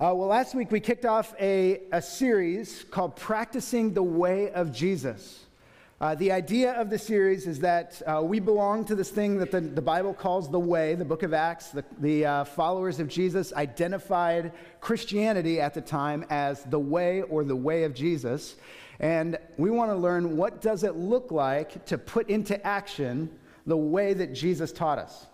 [0.00, 4.72] Uh, well, last week we kicked off a, a series called Practicing the Way of
[4.72, 5.44] Jesus.
[6.00, 9.50] Uh, the idea of the series is that uh, we belong to this thing that
[9.50, 11.70] the, the, Bible calls the way, the book of Acts.
[11.70, 17.42] The, the uh, followers of Jesus identified Christianity at the time as the way or
[17.42, 18.54] the way of Jesus.
[19.00, 23.36] And we want to learn what does it look like to put into action
[23.66, 25.26] the way that Jesus taught us.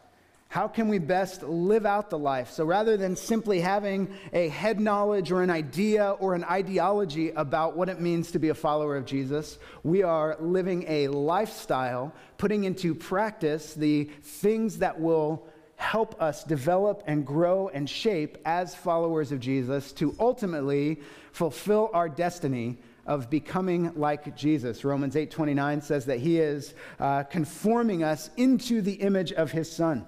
[0.55, 2.53] How can we best live out the life?
[2.53, 7.77] So rather than simply having a head knowledge or an idea or an ideology about
[7.77, 12.63] what it means to be a follower of Jesus, we are living a lifestyle, putting
[12.63, 19.33] into practice the things that will help us develop and grow and shape as followers
[19.33, 21.01] of Jesus to ultimately
[21.33, 24.85] fulfill our destiny of becoming like Jesus.
[24.85, 30.07] Romans 8:29 says that he is uh, conforming us into the image of his son.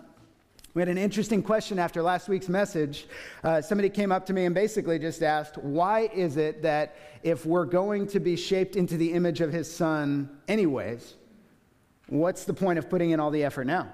[0.76, 3.06] We had an interesting question after last week's message.
[3.42, 7.46] Uh, somebody came up to me and basically just asked, Why is it that if
[7.46, 11.14] we're going to be shaped into the image of his son, anyways,
[12.08, 13.90] what's the point of putting in all the effort now?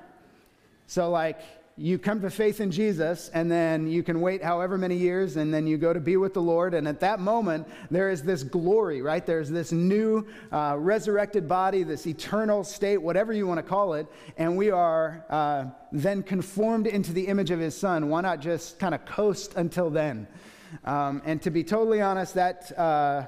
[0.88, 1.40] So, like,
[1.76, 5.52] you come to faith in Jesus, and then you can wait however many years, and
[5.52, 6.74] then you go to be with the Lord.
[6.74, 9.24] And at that moment, there is this glory, right?
[9.24, 14.06] There's this new uh, resurrected body, this eternal state, whatever you want to call it.
[14.36, 18.10] And we are uh, then conformed into the image of His Son.
[18.10, 20.28] Why not just kind of coast until then?
[20.84, 23.26] Um, and to be totally honest, that uh,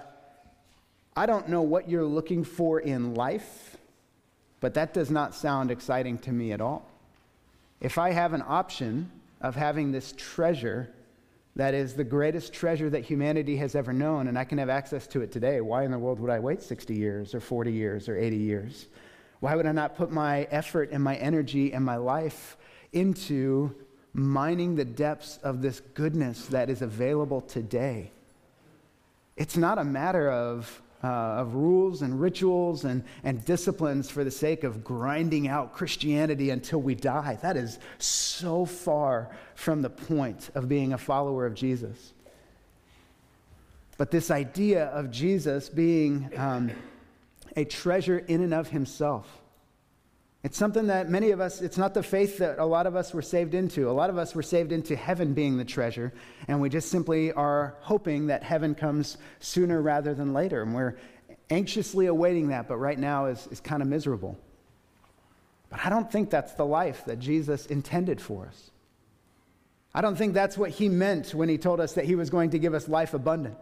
[1.17, 3.79] I don't know what you're looking for in life,
[4.61, 6.94] but that does not sound exciting to me at all.
[7.81, 10.91] If I have an option of having this treasure
[11.57, 15.07] that is the greatest treasure that humanity has ever known, and I can have access
[15.09, 18.09] to it today, why in the world would I wait 60 years or 40 years
[18.09, 18.87] or 80 years?
[19.41, 22.57] Why would I not put my effort and my energy and my life
[22.93, 23.75] into
[24.15, 28.11] mining the depths of this goodness that is available today?
[29.37, 34.31] It's not a matter of uh, of rules and rituals and, and disciplines for the
[34.31, 37.39] sake of grinding out Christianity until we die.
[37.43, 42.15] That is so far from the point of being a follower of Jesus.
[43.99, 46.71] But this idea of Jesus being um,
[47.55, 49.44] a treasure in and of himself
[50.45, 53.15] it's something that many of us, it's not the faith that a lot of us
[53.15, 53.89] were saved into.
[53.89, 56.13] A lot of us were saved into heaven being the treasure,
[56.47, 60.61] and we just simply are hoping that heaven comes sooner rather than later.
[60.61, 60.97] And we're
[61.49, 64.39] anxiously awaiting that, but right now is, is kind of miserable.
[65.71, 68.71] But I don't think that's the life that Jesus intended for us.
[69.95, 72.51] I don't think that's what he meant when he told us that he was going
[72.51, 73.57] to give us life abundant.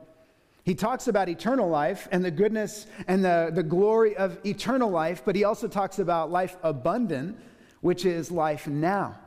[0.64, 5.22] He talks about eternal life and the goodness and the, the glory of eternal life,
[5.24, 7.36] but he also talks about life abundant,
[7.80, 9.18] which is life now.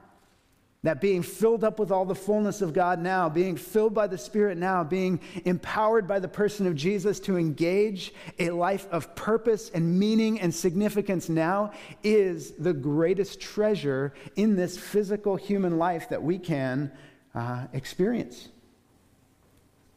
[0.83, 4.19] That being filled up with all the fullness of God now, being filled by the
[4.19, 9.71] Spirit now, being empowered by the person of Jesus to engage a life of purpose
[9.71, 11.71] and meaning and significance now
[12.03, 16.91] is the greatest treasure in this physical human life that we can
[17.33, 18.49] uh, experience.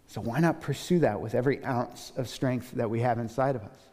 [0.09, 3.63] So why not pursue that with every ounce of strength that we have inside of
[3.63, 3.89] us?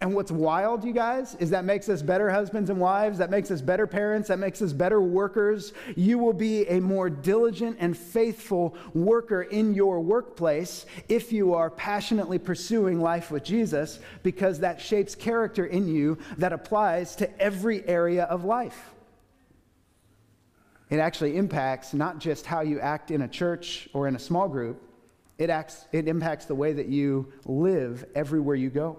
[0.00, 3.50] And what's wild, you guys, is that makes us better husbands and wives, that makes
[3.50, 5.72] us better parents, that makes us better workers.
[5.96, 11.70] You will be a more diligent and faithful worker in your workplace if you are
[11.70, 17.84] passionately pursuing life with Jesus, because that shapes character in you that applies to every
[17.88, 18.94] area of life.
[20.90, 24.48] It actually impacts not just how you act in a church or in a small
[24.48, 24.80] group,
[25.38, 28.98] it, acts, it impacts the way that you live everywhere you go.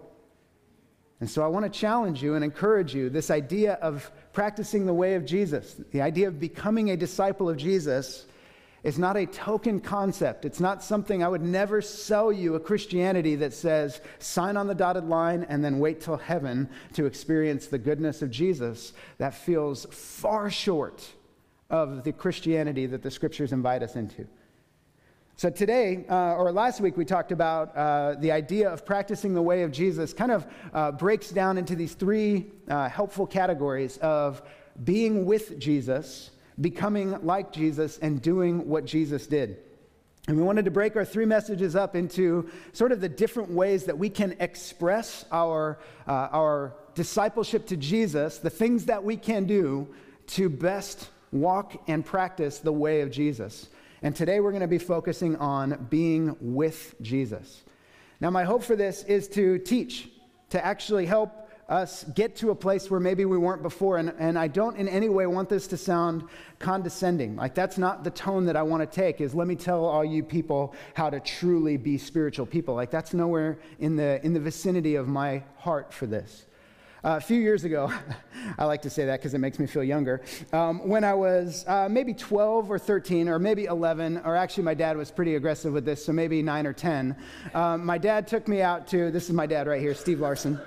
[1.19, 4.93] And so I want to challenge you and encourage you this idea of practicing the
[4.93, 8.25] way of Jesus, the idea of becoming a disciple of Jesus,
[8.83, 10.45] is not a token concept.
[10.45, 14.75] It's not something I would never sell you a Christianity that says sign on the
[14.75, 18.93] dotted line and then wait till heaven to experience the goodness of Jesus.
[19.17, 21.05] That feels far short
[21.69, 24.25] of the Christianity that the scriptures invite us into.
[25.39, 29.41] So, today, uh, or last week, we talked about uh, the idea of practicing the
[29.41, 34.41] way of Jesus, kind of uh, breaks down into these three uh, helpful categories of
[34.83, 39.59] being with Jesus, becoming like Jesus, and doing what Jesus did.
[40.27, 43.85] And we wanted to break our three messages up into sort of the different ways
[43.85, 49.45] that we can express our, uh, our discipleship to Jesus, the things that we can
[49.45, 49.87] do
[50.27, 53.69] to best walk and practice the way of Jesus.
[54.01, 57.63] And today we're going to be focusing on being with Jesus.
[58.21, 60.09] Now, my hope for this is to teach,
[60.49, 63.97] to actually help us get to a place where maybe we weren't before.
[63.97, 66.23] And, and I don't in any way want this to sound
[66.57, 67.35] condescending.
[67.35, 70.03] Like, that's not the tone that I want to take, is let me tell all
[70.03, 72.73] you people how to truly be spiritual people.
[72.73, 76.45] Like, that's nowhere in the, in the vicinity of my heart for this.
[77.01, 77.91] Uh, a few years ago,
[78.57, 80.21] I like to say that because it makes me feel younger.
[80.51, 84.73] Um, when I was uh, maybe 12 or 13, or maybe 11, or actually my
[84.73, 87.15] dad was pretty aggressive with this, so maybe 9 or 10,
[87.53, 90.59] um, my dad took me out to this is my dad right here, Steve Larson.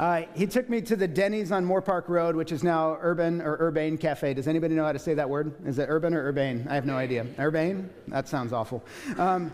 [0.00, 3.56] Uh, he took me to the Denny's on Moorpark Road, which is now Urban or
[3.60, 4.34] Urbane Cafe.
[4.34, 5.52] Does anybody know how to say that word?
[5.64, 6.66] Is it urban or urbane?
[6.68, 7.26] I have no idea.
[7.38, 7.88] Urbane?
[8.08, 8.82] That sounds awful.
[9.18, 9.52] Um,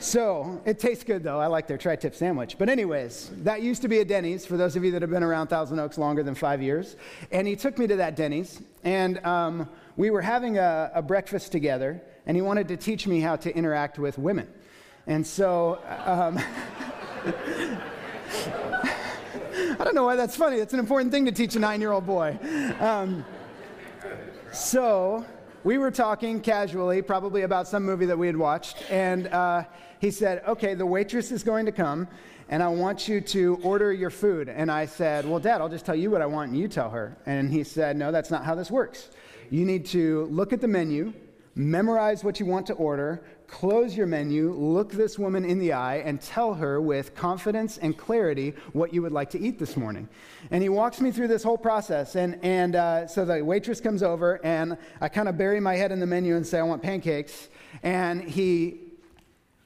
[0.00, 1.38] so it tastes good though.
[1.38, 2.56] I like their tri tip sandwich.
[2.58, 5.22] But, anyways, that used to be a Denny's for those of you that have been
[5.22, 6.96] around Thousand Oaks longer than five years.
[7.30, 11.52] And he took me to that Denny's, and um, we were having a, a, breakfast
[11.52, 14.48] together, and he wanted to teach me how to interact with women.
[15.06, 16.38] And so, um,
[19.78, 20.56] I don't know why that's funny.
[20.56, 22.38] It's an important thing to teach a nine year old boy.
[22.80, 23.24] Um,
[24.52, 25.24] so,
[25.62, 29.64] we were talking casually, probably about some movie that we had watched, and uh,
[30.00, 32.08] he said, Okay, the waitress is going to come,
[32.48, 34.48] and I want you to order your food.
[34.48, 36.90] And I said, Well, Dad, I'll just tell you what I want, and you tell
[36.90, 37.16] her.
[37.26, 39.10] And he said, No, that's not how this works.
[39.50, 41.12] You need to look at the menu,
[41.54, 45.96] memorize what you want to order, close your menu, look this woman in the eye,
[45.98, 50.08] and tell her with confidence and clarity what you would like to eat this morning.
[50.50, 52.14] And he walks me through this whole process.
[52.14, 55.92] And, and uh, so the waitress comes over, and I kind of bury my head
[55.92, 57.48] in the menu and say, I want pancakes.
[57.82, 58.89] And he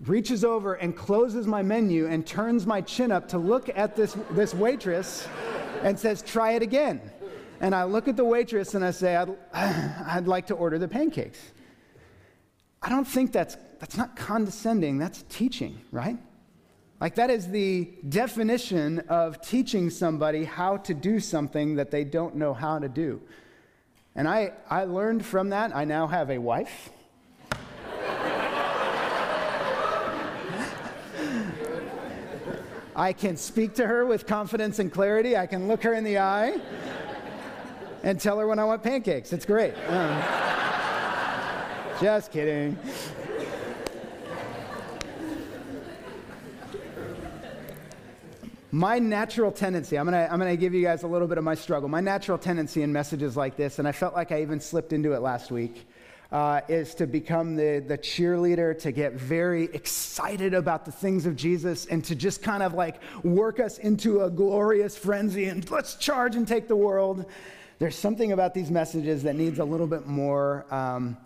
[0.07, 4.17] reaches over and closes my menu and turns my chin up to look at this,
[4.31, 5.27] this waitress
[5.83, 7.01] and says, Try it again.
[7.61, 10.89] And I look at the waitress and I say, I'd, I'd like to order the
[10.89, 11.39] pancakes.
[12.83, 16.19] I don't think that's, that's not condescending, that's teaching, right?
[17.01, 22.37] Like, that is the definition of teaching somebody how to do something that they don't
[22.37, 23.21] know how to do.
[24.15, 25.75] And I, I learned from that.
[25.75, 26.91] I now have a wife.
[32.97, 35.37] I can speak to her with confidence and clarity.
[35.37, 36.61] I can look her in the eye
[38.05, 39.33] and tell her when I want pancakes.
[39.33, 39.75] It's great.
[39.89, 40.23] Um,
[42.01, 42.79] just kidding.
[48.71, 51.55] My natural tendency, I'm gonna, I'm gonna give you guys a little bit of my
[51.55, 51.89] struggle.
[51.89, 55.13] My natural tendency in messages like this, and I felt like I even slipped into
[55.13, 55.87] it last week,
[56.33, 61.37] uh, is to become the, the cheerleader, to get very excited about the things of
[61.37, 65.95] Jesus, and to just kind of like work us into a glorious frenzy and let's
[65.97, 67.27] charge and take the world.
[67.79, 71.17] There's something about these messages that needs a little bit more um,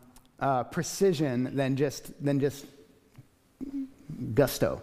[0.40, 2.66] uh, precision than just, than just
[4.34, 4.82] gusto.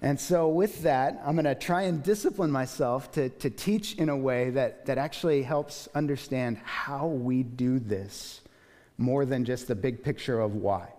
[0.00, 4.08] And so, with that, I'm going to try and discipline myself to, to teach in
[4.08, 8.40] a way that, that actually helps understand how we do this
[8.98, 10.92] more than just the big picture of why.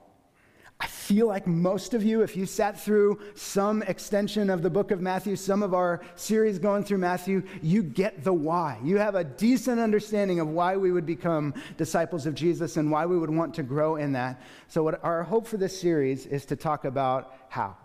[0.81, 4.91] I feel like most of you, if you sat through some extension of the book
[4.91, 8.79] of Matthew, some of our series going through Matthew, you get the why.
[8.81, 13.05] You have a decent understanding of why we would become disciples of Jesus and why
[13.05, 14.41] we would want to grow in that.
[14.69, 17.75] So, what our hope for this series is to talk about how.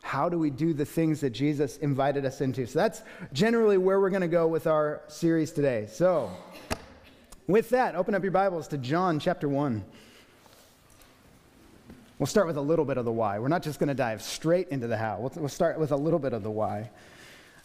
[0.00, 2.66] How do we do the things that Jesus invited us into?
[2.66, 3.02] So, that's
[3.34, 5.86] generally where we're going to go with our series today.
[5.90, 6.30] So,
[7.46, 9.84] with that, open up your Bibles to John chapter 1.
[12.18, 13.40] We'll start with a little bit of the why.
[13.40, 15.18] We're not just going to dive straight into the how.
[15.18, 16.90] We'll, we'll, start with a little bit of the why.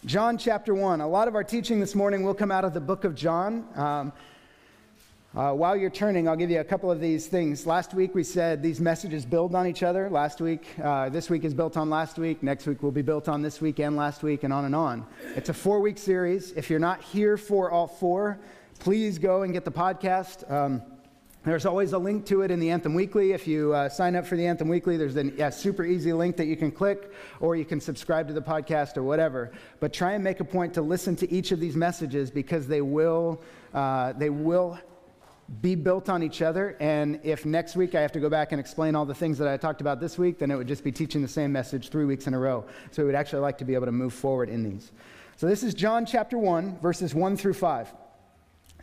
[0.05, 1.01] John chapter 1.
[1.01, 3.67] A lot of our teaching this morning will come out of the book of John.
[3.75, 4.13] Um,
[5.35, 7.67] uh, while you're turning, I'll give you a couple of these things.
[7.67, 10.09] Last week we said these messages build on each other.
[10.09, 12.41] Last week, uh, this week is built on last week.
[12.41, 15.05] Next week will be built on this week and last week, and on and on.
[15.35, 16.53] It's a four week series.
[16.53, 18.39] If you're not here for all four,
[18.79, 20.49] please go and get the podcast.
[20.51, 20.81] Um,
[21.43, 23.31] there's always a link to it in the Anthem Weekly.
[23.31, 26.35] If you uh, sign up for the Anthem Weekly, there's a yeah, super easy link
[26.37, 29.51] that you can click, or you can subscribe to the podcast or whatever.
[29.79, 32.81] But try and make a point to listen to each of these messages because they
[32.81, 33.41] will,
[33.73, 34.77] uh, they will
[35.61, 36.75] be built on each other.
[36.81, 39.47] And if next week I have to go back and explain all the things that
[39.47, 42.05] I talked about this week, then it would just be teaching the same message three
[42.05, 42.65] weeks in a row.
[42.91, 44.91] So we would actually like to be able to move forward in these.
[45.37, 47.93] So this is John chapter 1, verses 1 through 5.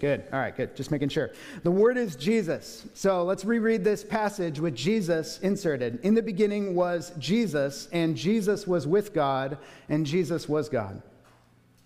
[0.00, 0.24] Good.
[0.32, 0.74] All right, good.
[0.74, 1.30] Just making sure.
[1.62, 2.86] The word is Jesus.
[2.94, 6.00] So let's reread this passage with Jesus inserted.
[6.02, 9.58] In the beginning was Jesus, and Jesus was with God,
[9.90, 11.02] and Jesus was God.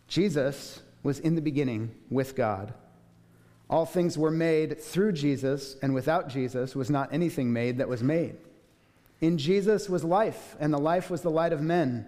[0.06, 2.72] Jesus was in the beginning with God.
[3.68, 8.02] All things were made through Jesus, and without Jesus was not anything made that was
[8.02, 8.36] made.
[9.20, 12.06] In Jesus was life, and the life was the light of men.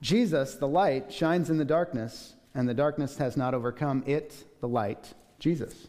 [0.00, 4.68] Jesus, the light, shines in the darkness, and the darkness has not overcome it, the
[4.68, 5.14] light.
[5.38, 5.88] Jesus.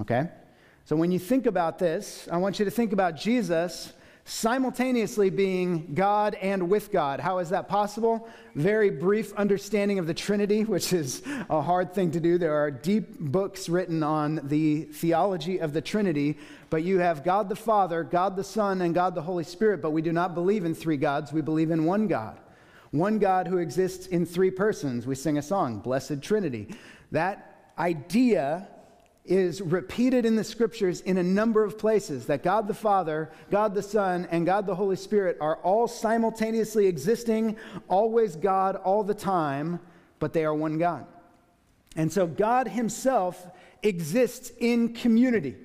[0.00, 0.28] Okay?
[0.84, 3.92] So when you think about this, I want you to think about Jesus
[4.28, 7.20] simultaneously being God and with God.
[7.20, 8.28] How is that possible?
[8.56, 12.36] Very brief understanding of the Trinity, which is a hard thing to do.
[12.36, 16.38] There are deep books written on the theology of the Trinity,
[16.70, 19.92] but you have God the Father, God the Son, and God the Holy Spirit, but
[19.92, 22.36] we do not believe in three gods, we believe in one God.
[22.90, 25.06] One God who exists in three persons.
[25.06, 26.68] We sing a song, Blessed Trinity.
[27.12, 28.68] That idea
[29.24, 33.74] is repeated in the scriptures in a number of places that God the Father, God
[33.74, 37.56] the Son, and God the Holy Spirit are all simultaneously existing,
[37.88, 39.80] always God all the time,
[40.18, 41.06] but they are one God.
[41.96, 43.48] And so God Himself
[43.82, 45.56] exists in community.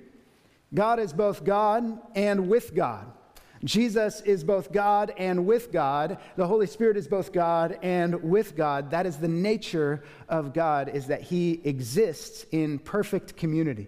[0.74, 3.12] God is both God and with God.
[3.64, 6.18] Jesus is both God and with God.
[6.36, 8.90] The Holy Spirit is both God and with God.
[8.92, 13.88] That is the nature of God is that he exists in perfect community.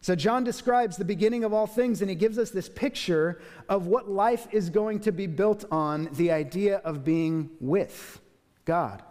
[0.00, 3.86] So John describes the beginning of all things and he gives us this picture of
[3.86, 8.20] what life is going to be built on, the idea of being with
[8.64, 9.02] God.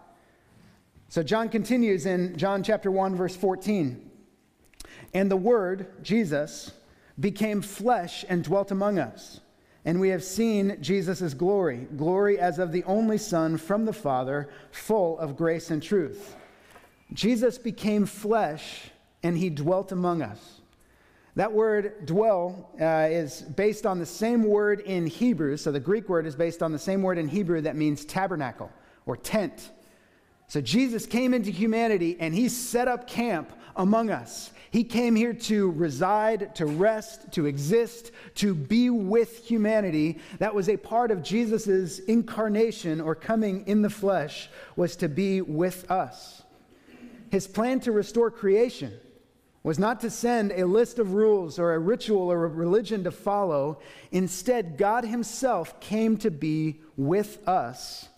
[1.10, 4.10] So John continues in John chapter 1 verse 14.
[5.14, 6.72] And the word, Jesus,
[7.20, 9.42] became flesh and dwelt among us
[9.86, 14.50] and we have seen Jesus' glory, glory as of the only Son from the Father,
[14.72, 16.36] full of grace and truth.
[17.14, 18.90] Jesus became flesh
[19.22, 20.62] and he dwelt among us.
[21.36, 25.58] That word dwell uh, is based on the same word in Hebrew.
[25.58, 28.72] So the Greek word is based on the same word in Hebrew that means tabernacle
[29.06, 29.72] or tent.
[30.48, 34.52] So Jesus came into humanity and he set up camp among us.
[34.76, 40.20] He came here to reside, to rest, to exist, to be with humanity.
[40.40, 45.40] That was a part of Jesus' incarnation or coming in the flesh, was to be
[45.40, 46.44] with us.
[47.32, 48.92] His plan to restore creation
[49.64, 53.12] was not to send a list of rules or a ritual or a religion to
[53.12, 53.80] follow.
[54.12, 58.10] Instead, God Himself came to be with us,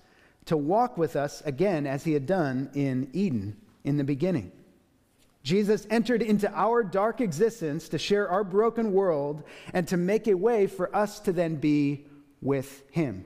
[0.45, 4.51] to walk with us again as He had done in Eden in the beginning.
[5.47, 10.35] Jesus entered into our dark existence to share our broken world and to make a
[10.35, 12.05] way for us to then be
[12.41, 13.25] with Him.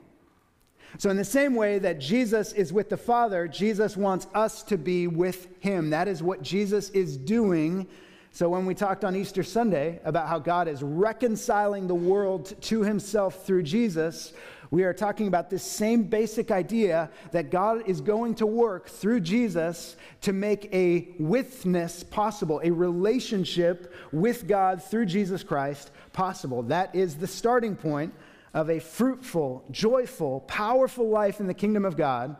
[0.98, 4.78] So, in the same way that Jesus is with the Father, Jesus wants us to
[4.78, 5.90] be with Him.
[5.90, 7.88] That is what Jesus is doing.
[8.30, 12.84] So, when we talked on Easter Sunday about how God is reconciling the world to
[12.84, 14.32] Himself through Jesus,
[14.72, 19.20] we are talking about this same basic idea that God is going to work through
[19.20, 26.62] Jesus to make a withness possible, a relationship with God through Jesus Christ possible.
[26.62, 28.14] That is the starting point
[28.54, 32.34] of a fruitful, joyful, powerful life in the kingdom of God.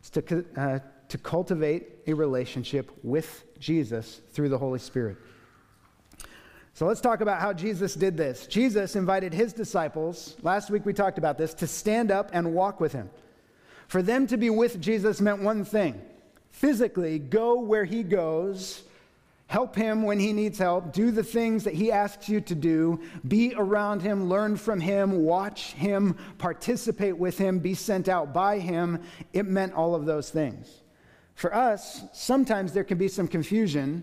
[0.00, 5.16] It's to, uh, to cultivate a relationship with Jesus through the Holy Spirit.
[6.80, 8.46] So let's talk about how Jesus did this.
[8.46, 12.80] Jesus invited his disciples, last week we talked about this, to stand up and walk
[12.80, 13.10] with him.
[13.86, 16.00] For them to be with Jesus meant one thing
[16.52, 18.82] physically, go where he goes,
[19.46, 22.98] help him when he needs help, do the things that he asks you to do,
[23.28, 28.58] be around him, learn from him, watch him, participate with him, be sent out by
[28.58, 29.02] him.
[29.34, 30.80] It meant all of those things.
[31.34, 34.02] For us, sometimes there can be some confusion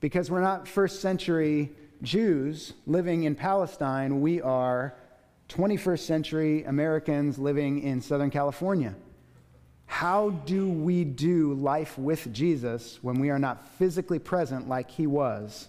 [0.00, 1.70] because we're not first century
[2.06, 4.94] Jews living in Palestine, we are
[5.48, 8.94] 21st century Americans living in Southern California.
[9.86, 15.08] How do we do life with Jesus when we are not physically present like he
[15.08, 15.68] was?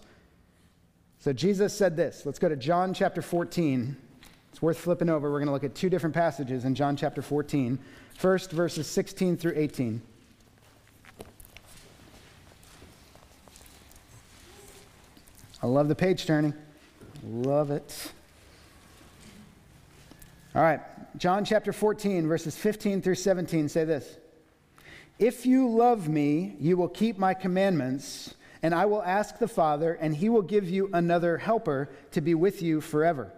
[1.17, 2.24] So Jesus said this.
[2.24, 3.98] Let's go to John chapter 14.
[4.51, 5.32] It's worth flipping over.
[5.32, 7.79] We're going to look at two different passages in John chapter 14.
[8.15, 10.03] First, verses 16 through 18.
[15.62, 16.54] I love the page turning.
[17.24, 18.12] Love it.
[20.54, 20.82] All right,
[21.18, 24.18] John chapter 14, verses 15 through 17 say this
[25.18, 29.94] If you love me, you will keep my commandments, and I will ask the Father,
[29.94, 33.32] and he will give you another helper to be with you forever.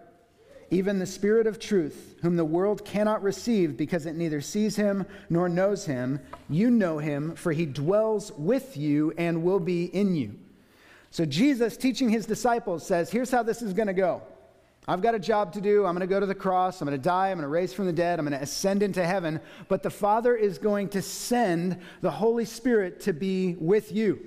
[0.70, 5.06] Even the Spirit of truth, whom the world cannot receive because it neither sees him
[5.30, 6.20] nor knows him.
[6.50, 10.38] You know him, for he dwells with you and will be in you.
[11.10, 14.22] So Jesus, teaching his disciples, says, Here's how this is going to go.
[14.88, 15.84] I've got a job to do.
[15.84, 16.80] I'm going to go to the cross.
[16.80, 17.30] I'm going to die.
[17.30, 18.18] I'm going to raise from the dead.
[18.18, 19.40] I'm going to ascend into heaven.
[19.68, 24.20] But the Father is going to send the Holy Spirit to be with you.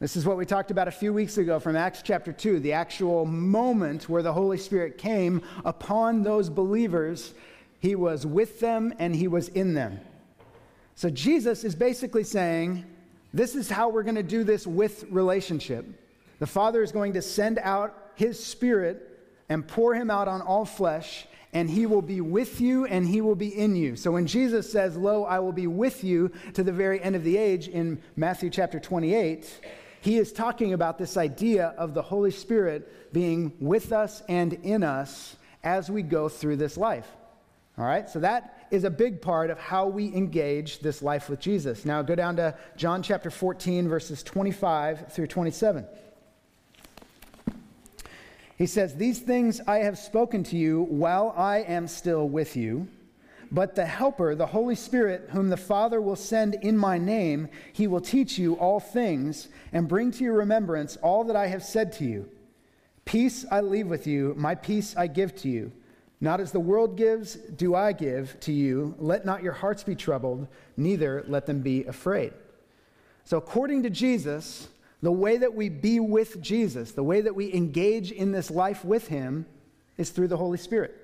[0.00, 2.72] This is what we talked about a few weeks ago from Acts chapter 2, the
[2.72, 7.34] actual moment where the Holy Spirit came upon those believers.
[7.80, 10.00] He was with them and he was in them.
[10.94, 12.84] So Jesus is basically saying,
[13.32, 15.86] This is how we're going to do this with relationship.
[16.38, 19.04] The Father is going to send out his Spirit
[19.48, 23.20] and pour him out on all flesh, and he will be with you and he
[23.20, 23.96] will be in you.
[23.96, 27.24] So when Jesus says, Lo, I will be with you to the very end of
[27.24, 29.60] the age in Matthew chapter 28,
[30.00, 34.82] he is talking about this idea of the Holy Spirit being with us and in
[34.82, 37.08] us as we go through this life.
[37.78, 41.38] All right, so that is a big part of how we engage this life with
[41.38, 41.84] Jesus.
[41.84, 45.86] Now go down to John chapter 14, verses 25 through 27.
[48.56, 52.88] He says, These things I have spoken to you while I am still with you.
[53.52, 57.86] But the Helper, the Holy Spirit, whom the Father will send in my name, he
[57.86, 61.92] will teach you all things and bring to your remembrance all that I have said
[61.94, 62.28] to you.
[63.04, 65.72] Peace I leave with you, my peace I give to you.
[66.20, 68.94] Not as the world gives, do I give to you.
[68.98, 72.32] Let not your hearts be troubled, neither let them be afraid.
[73.24, 74.68] So, according to Jesus,
[75.00, 78.84] the way that we be with Jesus, the way that we engage in this life
[78.84, 79.46] with Him,
[79.96, 80.94] is through the Holy Spirit.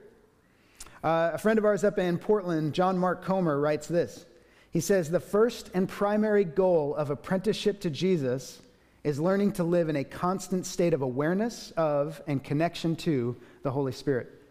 [1.02, 4.24] Uh, a friend of ours up in Portland, John Mark Comer, writes this.
[4.70, 8.60] He says, The first and primary goal of apprenticeship to Jesus
[9.04, 13.70] is learning to live in a constant state of awareness of and connection to the
[13.70, 14.43] Holy Spirit.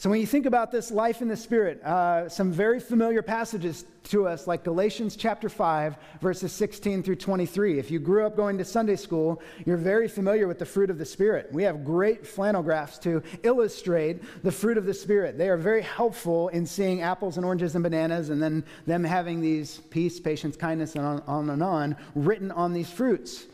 [0.00, 3.84] So, when you think about this life in the Spirit, uh, some very familiar passages
[4.04, 7.80] to us, like Galatians chapter 5, verses 16 through 23.
[7.80, 10.98] If you grew up going to Sunday school, you're very familiar with the fruit of
[10.98, 11.48] the Spirit.
[11.52, 15.36] We have great flannel graphs to illustrate the fruit of the Spirit.
[15.36, 19.40] They are very helpful in seeing apples and oranges and bananas, and then them having
[19.40, 23.47] these peace, patience, kindness, and on, on and on written on these fruits.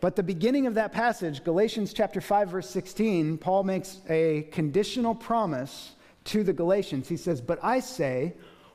[0.00, 5.14] But the beginning of that passage, Galatians chapter 5 verse 16, Paul makes a conditional
[5.14, 5.92] promise
[6.24, 7.08] to the Galatians.
[7.08, 8.34] He says, "But I say,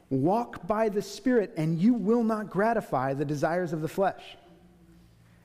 [0.09, 4.37] walk by the Spirit and you will not gratify the desires of the flesh."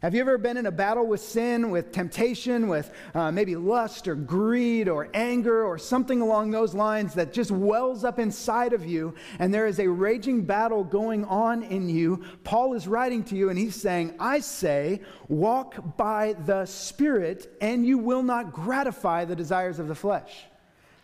[0.02, 4.08] Have you ever been in a battle with sin, with temptation, with uh, maybe lust
[4.08, 8.86] or greed or anger or something along those lines that just wells up inside of
[8.86, 12.24] you and there is a raging battle going on in you?
[12.44, 17.84] Paul is writing to you and he's saying, I say, walk by the Spirit and
[17.84, 20.46] you will not gratify the desires of the flesh.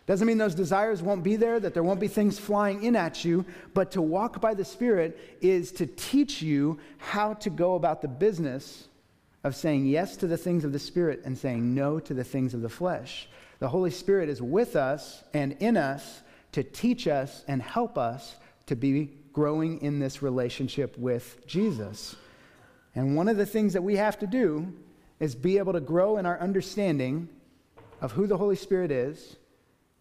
[0.07, 3.25] Doesn't mean those desires won't be there, that there won't be things flying in at
[3.25, 8.01] you, but to walk by the Spirit is to teach you how to go about
[8.01, 8.87] the business
[9.43, 12.53] of saying yes to the things of the Spirit and saying no to the things
[12.53, 13.27] of the flesh.
[13.59, 16.21] The Holy Spirit is with us and in us
[16.53, 22.15] to teach us and help us to be growing in this relationship with Jesus.
[22.95, 24.71] And one of the things that we have to do
[25.19, 27.27] is be able to grow in our understanding
[27.99, 29.35] of who the Holy Spirit is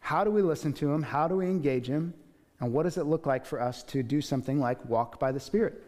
[0.07, 1.03] how do we listen to him?
[1.03, 2.15] How do we engage him?
[2.61, 5.41] And what does it look like for us to do something like walk by the
[5.41, 5.83] Spirit?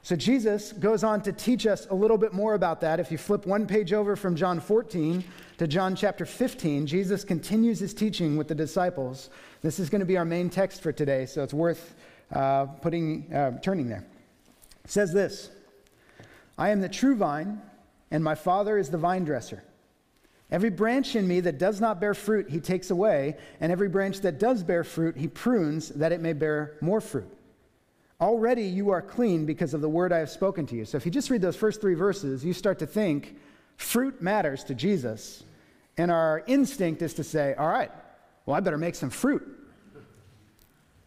[0.00, 3.00] So Jesus goes on to teach us a little bit more about that.
[3.00, 5.22] If you flip one page over from John 14
[5.58, 9.28] to John chapter 15, Jesus continues his teaching with the disciples.
[9.60, 11.96] This is going to be our main text for today, so it's worth
[12.32, 14.06] uh, putting, uh, turning there.
[14.86, 15.50] It says this
[16.56, 17.60] I am the true vine,
[18.10, 19.62] and my Father is the vine dresser.
[20.50, 24.20] Every branch in me that does not bear fruit, he takes away, and every branch
[24.22, 27.28] that does bear fruit, he prunes that it may bear more fruit.
[28.20, 30.84] Already you are clean because of the word I have spoken to you.
[30.84, 33.36] So if you just read those first three verses, you start to think
[33.76, 35.44] fruit matters to Jesus.
[35.96, 37.90] And our instinct is to say, all right,
[38.44, 39.46] well, I better make some fruit.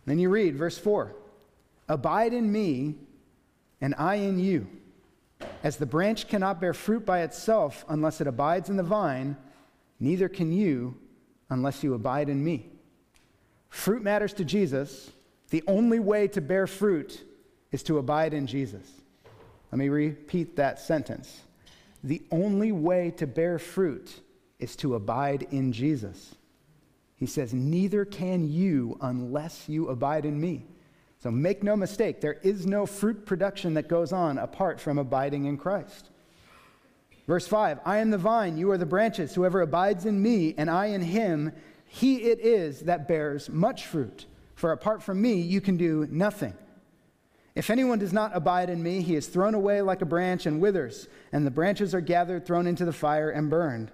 [0.05, 1.15] Then you read verse 4
[1.89, 2.95] Abide in me,
[3.81, 4.67] and I in you.
[5.63, 9.37] As the branch cannot bear fruit by itself unless it abides in the vine,
[9.99, 10.97] neither can you
[11.49, 12.69] unless you abide in me.
[13.69, 15.11] Fruit matters to Jesus.
[15.49, 17.23] The only way to bear fruit
[17.71, 18.87] is to abide in Jesus.
[19.71, 21.41] Let me repeat that sentence.
[22.03, 24.19] The only way to bear fruit
[24.59, 26.35] is to abide in Jesus.
[27.15, 30.65] He says, Neither can you unless you abide in me.
[31.23, 35.45] So make no mistake, there is no fruit production that goes on apart from abiding
[35.45, 36.09] in Christ.
[37.27, 39.33] Verse 5 I am the vine, you are the branches.
[39.33, 41.53] Whoever abides in me and I in him,
[41.85, 44.25] he it is that bears much fruit.
[44.55, 46.55] For apart from me, you can do nothing.
[47.55, 50.59] If anyone does not abide in me, he is thrown away like a branch and
[50.59, 53.91] withers, and the branches are gathered, thrown into the fire, and burned.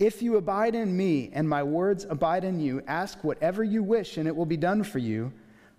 [0.00, 4.16] If you abide in me, and my words abide in you, ask whatever you wish,
[4.16, 5.32] and it will be done for you.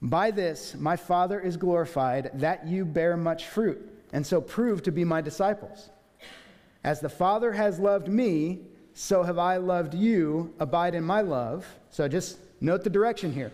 [0.05, 4.91] By this my Father is glorified, that you bear much fruit, and so prove to
[4.91, 5.89] be my disciples.
[6.83, 8.61] As the Father has loved me,
[8.93, 10.53] so have I loved you.
[10.59, 11.65] Abide in my love.
[11.89, 13.51] So just note the direction here.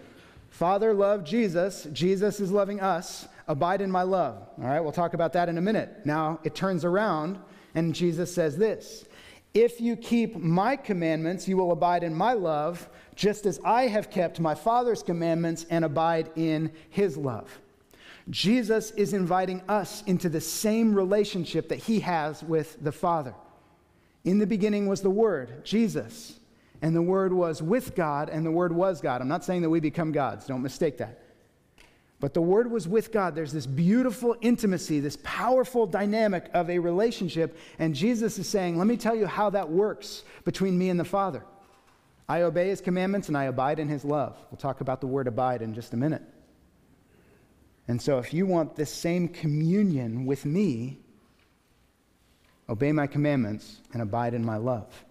[0.50, 3.30] Father loved Jesus, Jesus is loving us.
[3.48, 4.50] Abide in my love.
[4.58, 6.06] All right, we'll talk about that in a minute.
[6.06, 7.40] Now it turns around,
[7.76, 9.06] and Jesus says this
[9.54, 14.10] If you keep my commandments, you will abide in my love, just as I have
[14.10, 17.60] kept my Father's commandments and abide in his love.
[18.30, 23.34] Jesus is inviting us into the same relationship that he has with the Father.
[24.24, 26.40] In the beginning was the Word, Jesus,
[26.82, 29.22] and the Word was with God, and the Word was God.
[29.22, 31.21] I'm not saying that we become gods, don't mistake that.
[32.22, 33.34] But the Word was with God.
[33.34, 37.58] There's this beautiful intimacy, this powerful dynamic of a relationship.
[37.80, 41.04] And Jesus is saying, Let me tell you how that works between me and the
[41.04, 41.44] Father.
[42.30, 44.38] I obey His commandments and I abide in His love.
[44.52, 46.22] We'll talk about the word abide in just a minute.
[47.88, 51.00] And so, if you want this same communion with me,
[52.70, 55.04] obey my commandments and abide in my love.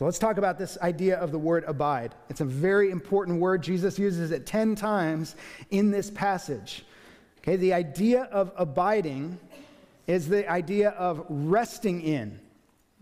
[0.00, 2.14] So let's talk about this idea of the word abide.
[2.30, 3.62] It's a very important word.
[3.62, 5.36] Jesus uses it 10 times
[5.70, 6.86] in this passage.
[7.40, 9.38] Okay, the idea of abiding
[10.06, 12.40] is the idea of resting in,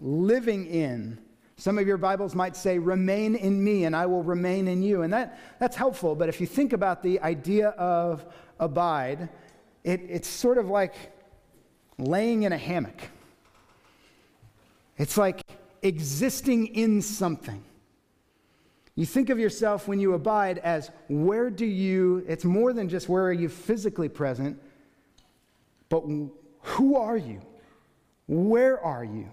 [0.00, 1.20] living in.
[1.56, 5.02] Some of your Bibles might say, remain in me and I will remain in you.
[5.02, 8.26] And that, that's helpful, but if you think about the idea of
[8.58, 9.28] abide,
[9.84, 10.96] it, it's sort of like
[11.96, 13.00] laying in a hammock.
[14.96, 15.40] It's like
[15.82, 17.64] existing in something.
[18.94, 23.08] You think of yourself when you abide as where do you, it's more than just
[23.08, 24.60] where are you physically present,
[25.88, 26.02] but
[26.62, 27.40] who are you?
[28.26, 29.30] Where are you?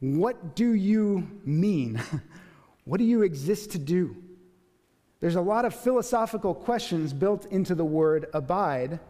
[0.00, 2.00] What do you mean?
[2.84, 4.16] what do you exist to do?
[5.20, 9.00] There's a lot of philosophical questions built into the word abide,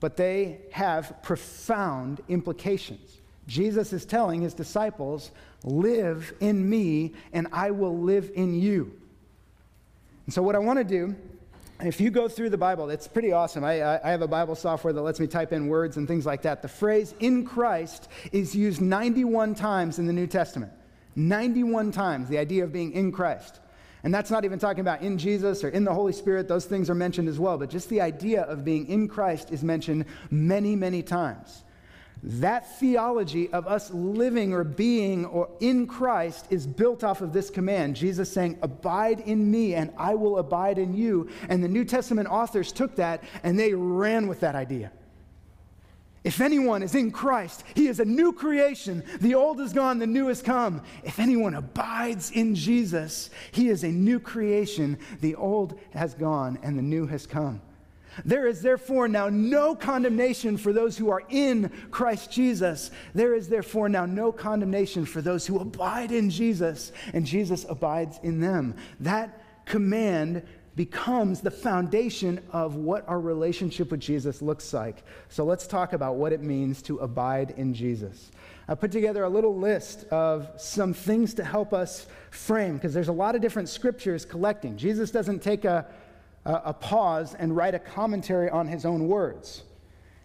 [0.00, 3.20] but they have profound implications.
[3.48, 5.32] Jesus is telling his disciples,
[5.64, 8.92] Live in me, and I will live in you.
[10.26, 11.16] And so, what I want to do,
[11.80, 13.64] if you go through the Bible, it's pretty awesome.
[13.64, 16.42] I, I, have a Bible software that lets me type in words and things like
[16.42, 16.60] that.
[16.60, 20.70] The phrase in Christ is used 91 times in the New Testament.
[21.16, 23.60] 91 times, the idea of being in Christ.
[24.04, 26.46] And that's not even talking about in Jesus or in the Holy Spirit.
[26.46, 27.58] Those things are mentioned as well.
[27.58, 31.64] But just the idea of being in Christ is mentioned many, many times.
[32.22, 37.48] That theology of us living or being or in Christ is built off of this
[37.48, 37.94] command.
[37.94, 41.28] Jesus saying, Abide in me and I will abide in you.
[41.48, 44.90] And the New Testament authors took that and they ran with that idea.
[46.24, 49.04] If anyone is in Christ, he is a new creation.
[49.20, 50.82] The old is gone, the new has come.
[51.04, 54.98] If anyone abides in Jesus, he is a new creation.
[55.20, 57.62] The old has gone and the new has come.
[58.24, 62.90] There is therefore now no condemnation for those who are in Christ Jesus.
[63.14, 68.18] There is therefore now no condemnation for those who abide in Jesus, and Jesus abides
[68.22, 68.74] in them.
[69.00, 70.42] That command
[70.76, 75.02] becomes the foundation of what our relationship with Jesus looks like.
[75.28, 78.30] So let's talk about what it means to abide in Jesus.
[78.68, 83.08] I put together a little list of some things to help us frame, because there's
[83.08, 84.76] a lot of different scriptures collecting.
[84.76, 85.86] Jesus doesn't take a
[86.48, 89.62] a pause and write a commentary on his own words.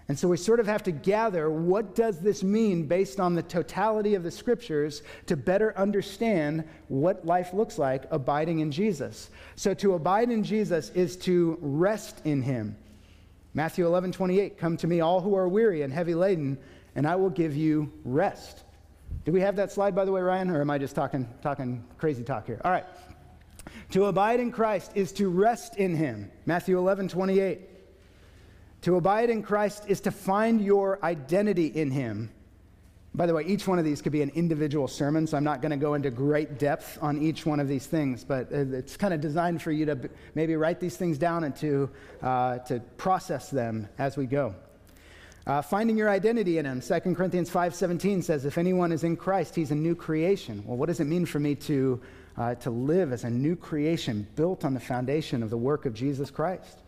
[0.10, 3.44] And so we sort of have to gather what does this mean based on the
[3.44, 9.30] totality of the scriptures to better understand what life looks like abiding in Jesus.
[9.56, 12.76] So to abide in Jesus is to rest in him.
[13.54, 16.58] Matthew 11, 28, come to me all who are weary and heavy laden,
[16.96, 18.64] and I will give you rest.
[19.26, 21.84] Do we have that slide, by the way, Ryan, or am I just talking, talking
[21.98, 22.60] crazy talk here?
[22.66, 22.86] All right.
[23.94, 26.32] To abide in Christ is to rest in him.
[26.48, 27.62] Matthew 11, 28.
[28.82, 32.32] To abide in Christ is to find your identity in him.
[33.14, 35.62] By the way, each one of these could be an individual sermon, so I'm not
[35.62, 39.14] going to go into great depth on each one of these things, but it's kind
[39.14, 41.88] of designed for you to maybe write these things down and to,
[42.24, 44.56] uh, to process them as we go.
[45.46, 49.54] Uh, finding your identity in him 2 corinthians 5.17 says if anyone is in christ
[49.54, 52.00] he's a new creation well what does it mean for me to
[52.38, 55.94] uh, to live as a new creation built on the foundation of the work of
[55.94, 56.80] Jesus Christ.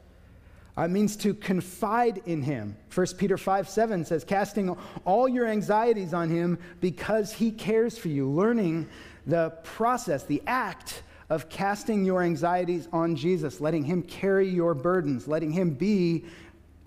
[0.78, 2.76] Uh, means to confide in him.
[2.94, 8.10] 1 Peter 5 7 says, casting all your anxieties on him because he cares for
[8.10, 8.88] you, learning
[9.26, 15.28] the process, the act of casting your anxieties on Jesus, letting Him carry your burdens,
[15.28, 16.26] letting Him be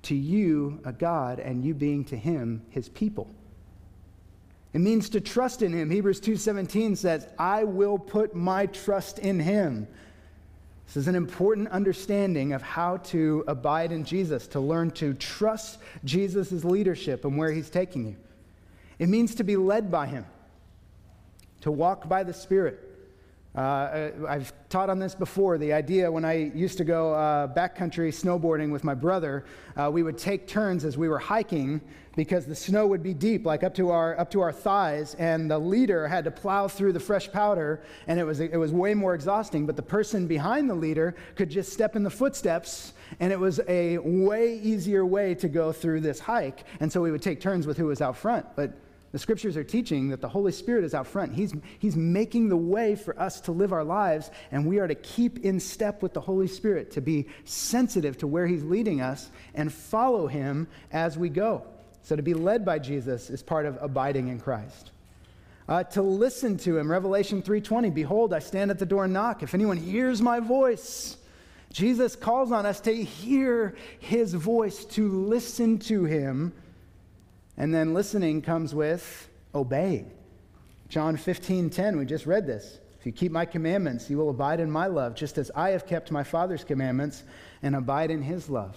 [0.02, 3.28] to you a God and you being to Him His people.
[4.72, 5.90] It means to trust in Him.
[5.90, 9.86] Hebrews 2:17 says, "I will put my trust in Him."
[10.86, 15.78] This is an important understanding of how to abide in Jesus, to learn to trust
[16.04, 18.16] Jesus' leadership and where He's taking you.
[18.98, 20.24] It means to be led by Him,
[21.60, 22.87] to walk by the Spirit.
[23.58, 25.58] Uh, I've taught on this before.
[25.58, 30.04] The idea when I used to go uh, backcountry snowboarding with my brother, uh, we
[30.04, 31.80] would take turns as we were hiking
[32.14, 35.50] because the snow would be deep, like up to our up to our thighs, and
[35.50, 38.94] the leader had to plow through the fresh powder, and it was it was way
[38.94, 39.66] more exhausting.
[39.66, 43.60] But the person behind the leader could just step in the footsteps, and it was
[43.66, 46.62] a way easier way to go through this hike.
[46.78, 48.70] And so we would take turns with who was out front, but
[49.10, 51.34] the scriptures are teaching that the Holy Spirit is out front.
[51.34, 54.94] He's, he's making the way for us to live our lives, and we are to
[54.94, 59.30] keep in step with the Holy Spirit, to be sensitive to where He's leading us
[59.54, 61.64] and follow Him as we go.
[62.02, 64.90] So to be led by Jesus is part of abiding in Christ.
[65.68, 69.42] Uh, to listen to him revelation 3.20 behold i stand at the door and knock
[69.42, 71.18] if anyone hears my voice
[71.70, 76.54] jesus calls on us to hear his voice to listen to him
[77.58, 80.10] and then listening comes with obeying.
[80.88, 82.78] John 15, 10, we just read this.
[82.98, 85.86] If you keep my commandments, you will abide in my love, just as I have
[85.86, 87.24] kept my Father's commandments
[87.62, 88.76] and abide in his love.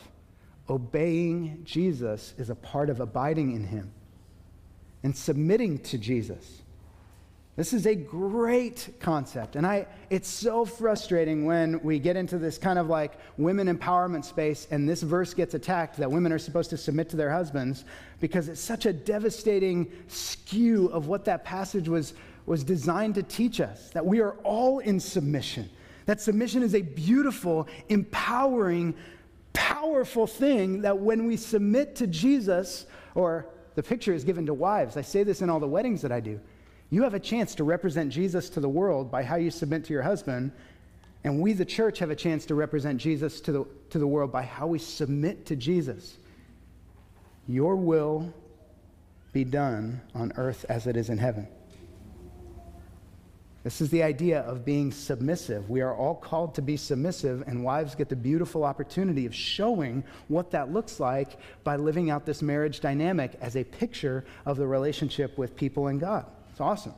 [0.69, 3.93] Obeying Jesus is a part of abiding in him
[5.03, 6.60] and submitting to Jesus.
[7.57, 9.57] This is a great concept.
[9.57, 14.23] And I, it's so frustrating when we get into this kind of like women empowerment
[14.23, 17.83] space and this verse gets attacked that women are supposed to submit to their husbands
[18.21, 22.13] because it's such a devastating skew of what that passage was,
[22.45, 25.69] was designed to teach us that we are all in submission.
[26.05, 28.95] That submission is a beautiful, empowering,
[29.51, 34.95] powerful thing that when we submit to Jesus, or the picture is given to wives,
[34.95, 36.39] I say this in all the weddings that I do
[36.91, 39.93] you have a chance to represent Jesus to the world by how you submit to
[39.93, 40.51] your husband.
[41.23, 44.31] And we, the church, have a chance to represent Jesus to the, to the world
[44.31, 46.17] by how we submit to Jesus.
[47.47, 48.33] Your will
[49.31, 51.47] be done on earth as it is in heaven.
[53.63, 55.69] This is the idea of being submissive.
[55.69, 60.03] We are all called to be submissive, and wives get the beautiful opportunity of showing
[60.27, 64.67] what that looks like by living out this marriage dynamic as a picture of the
[64.67, 66.25] relationship with people and God.
[66.51, 66.93] It's awesome.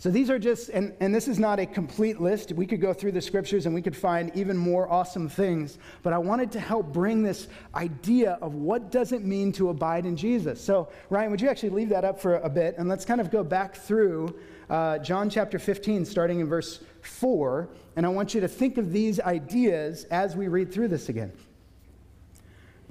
[0.00, 2.52] So these are just, and, and this is not a complete list.
[2.52, 5.76] We could go through the scriptures and we could find even more awesome things.
[6.04, 10.06] But I wanted to help bring this idea of what does it mean to abide
[10.06, 10.62] in Jesus.
[10.62, 12.76] So, Ryan, would you actually leave that up for a bit?
[12.78, 14.38] And let's kind of go back through
[14.70, 17.68] uh, John chapter 15, starting in verse 4.
[17.96, 21.32] And I want you to think of these ideas as we read through this again.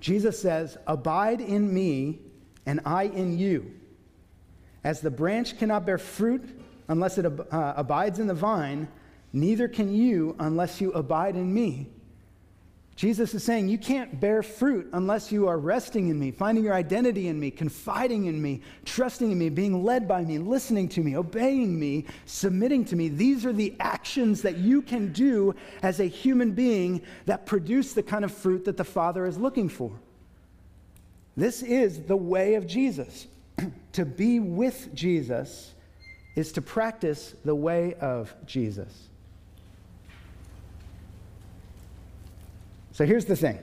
[0.01, 2.19] Jesus says, Abide in me,
[2.65, 3.76] and I in you.
[4.87, 8.87] As the branch cannot bear fruit unless it ab- uh, abides in the vine,
[9.33, 11.89] neither can you unless you abide in me.
[12.95, 16.73] Jesus is saying, You can't bear fruit unless you are resting in me, finding your
[16.73, 21.01] identity in me, confiding in me, trusting in me, being led by me, listening to
[21.01, 23.09] me, obeying me, submitting to me.
[23.09, 28.03] These are the actions that you can do as a human being that produce the
[28.03, 29.91] kind of fruit that the Father is looking for.
[31.35, 33.27] This is the way of Jesus.
[33.93, 35.73] to be with Jesus
[36.35, 39.07] is to practice the way of Jesus.
[42.91, 43.59] So here's the thing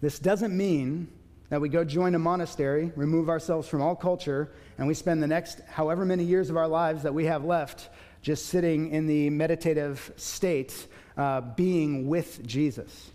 [0.00, 1.08] this doesn't mean
[1.50, 5.26] that we go join a monastery, remove ourselves from all culture, and we spend the
[5.26, 7.88] next however many years of our lives that we have left
[8.22, 10.86] just sitting in the meditative state,
[11.16, 13.10] uh, being with Jesus.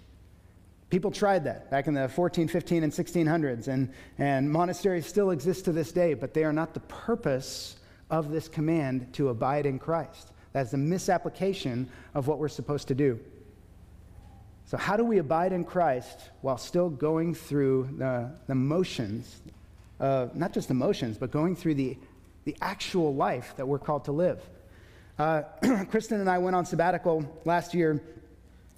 [0.93, 5.65] People tried that back in the 14, 15, and 1600s, and, and monasteries still exist
[5.65, 7.77] to this day, but they are not the purpose
[8.11, 10.33] of this command to abide in Christ.
[10.51, 13.19] That's a misapplication of what we're supposed to do.
[14.65, 19.41] So, how do we abide in Christ while still going through the, the motions,
[19.99, 21.97] uh, not just the motions, but going through the,
[22.45, 24.43] the actual life that we're called to live?
[25.17, 25.41] Uh,
[25.89, 27.99] Kristen and I went on sabbatical last year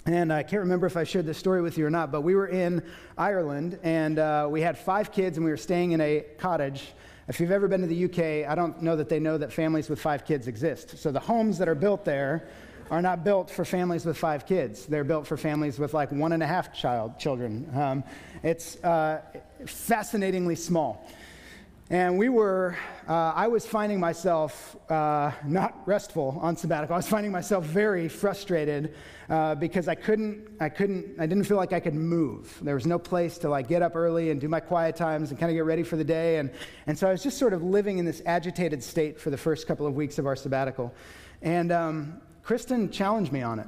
[0.06, 2.36] and I can't remember if I shared this story with you or not, but we
[2.36, 2.84] were in
[3.18, 6.84] Ireland and uh, we had five kids and we were staying in a cottage.
[7.28, 9.90] If you've ever been to the UK, I don't know that they know that families
[9.90, 11.00] with five kids exist.
[11.00, 12.48] So the homes that are built there
[12.92, 14.86] are not built for families with five kids.
[14.86, 17.68] They're built for families with like one and a half child children.
[17.74, 18.04] Um,
[18.44, 19.22] it's uh,
[19.66, 21.04] fascinatingly small.
[21.92, 22.76] And we were,
[23.08, 26.96] uh, I was finding myself uh, not restful on sabbatical.
[26.96, 28.96] I was finding myself very frustrated
[29.30, 32.58] uh, because I couldn't, I couldn't, I didn't feel like I could move.
[32.64, 35.40] There was no place to like get up early and do my quiet times and
[35.40, 36.40] kind of get ready for the day.
[36.40, 36.50] And,
[36.88, 39.68] and so I was just sort of living in this agitated state for the first
[39.68, 40.92] couple of weeks of our sabbatical.
[41.44, 43.68] And um, Kristen challenged me on it.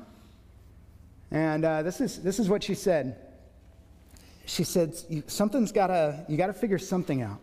[1.29, 3.15] And uh, this, is, this is what she said.
[4.47, 4.95] She said,
[5.29, 7.41] something's gotta, you gotta figure something out.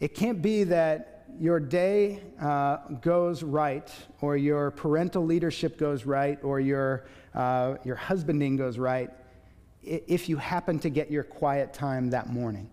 [0.00, 6.38] It can't be that your day uh, goes right, or your parental leadership goes right,
[6.42, 9.10] or your, uh, your husbanding goes right
[9.82, 12.68] if you happen to get your quiet time that morning.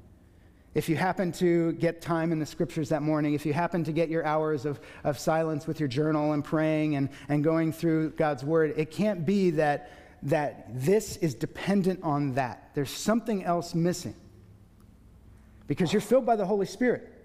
[0.74, 3.92] If you happen to get time in the scriptures that morning, if you happen to
[3.92, 8.12] get your hours of, of silence with your journal and praying and, and going through
[8.12, 9.92] God's word, it can't be that,
[10.24, 12.70] that this is dependent on that.
[12.76, 14.16] There's something else missing
[15.66, 17.17] because you're filled by the Holy Spirit.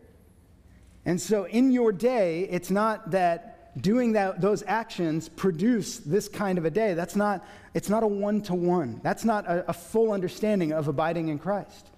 [1.04, 6.58] And so in your day, it's not that doing that, those actions produce this kind
[6.58, 6.94] of a day.
[6.94, 9.00] That's not, it's not a one to one.
[9.02, 11.88] That's not a, a full understanding of abiding in Christ.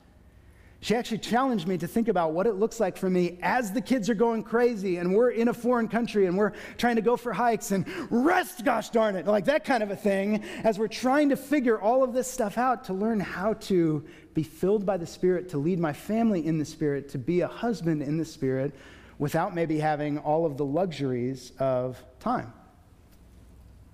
[0.81, 3.81] She actually challenged me to think about what it looks like for me as the
[3.81, 7.17] kids are going crazy and we're in a foreign country and we're trying to go
[7.17, 10.87] for hikes and rest, gosh darn it, like that kind of a thing, as we're
[10.87, 14.99] trying to figure all of this stuff out to learn how to be filled by
[14.99, 18.25] the Spirit, to lead my family in the Spirit, to be a husband in the
[18.25, 18.75] Spirit,
[19.19, 22.53] without maybe having all of the luxuries of time.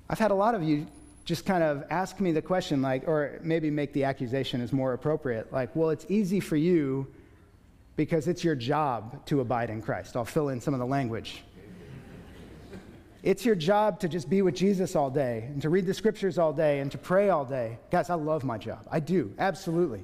[0.09, 0.87] I've had a lot of you
[1.25, 4.95] just kind of ask me the question, like, or maybe make the accusation is more
[4.95, 7.07] appropriate, like, well, it's easy for you
[7.97, 10.17] because it's your job to abide in Christ.
[10.17, 11.45] I'll fill in some of the language.
[13.23, 16.39] It's your job to just be with Jesus all day and to read the scriptures
[16.39, 17.79] all day and to pray all day.
[17.91, 18.87] Guys, I love my job.
[18.91, 20.03] I do, absolutely.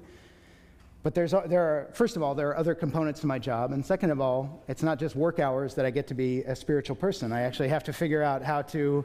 [1.07, 3.71] But there's, there are, first of all, there are other components to my job.
[3.71, 6.57] And second of all, it's not just work hours that I get to be a
[6.57, 7.31] spiritual person.
[7.31, 9.05] I actually have to figure out how to,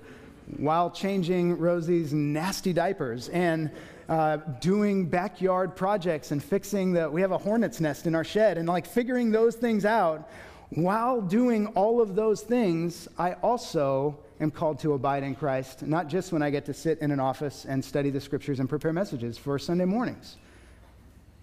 [0.57, 3.69] while changing Rosie's nasty diapers and
[4.09, 8.57] uh, doing backyard projects and fixing the, we have a hornet's nest in our shed,
[8.57, 10.27] and like figuring those things out,
[10.71, 16.07] while doing all of those things, I also am called to abide in Christ, not
[16.07, 18.91] just when I get to sit in an office and study the scriptures and prepare
[18.91, 20.37] messages for Sunday mornings.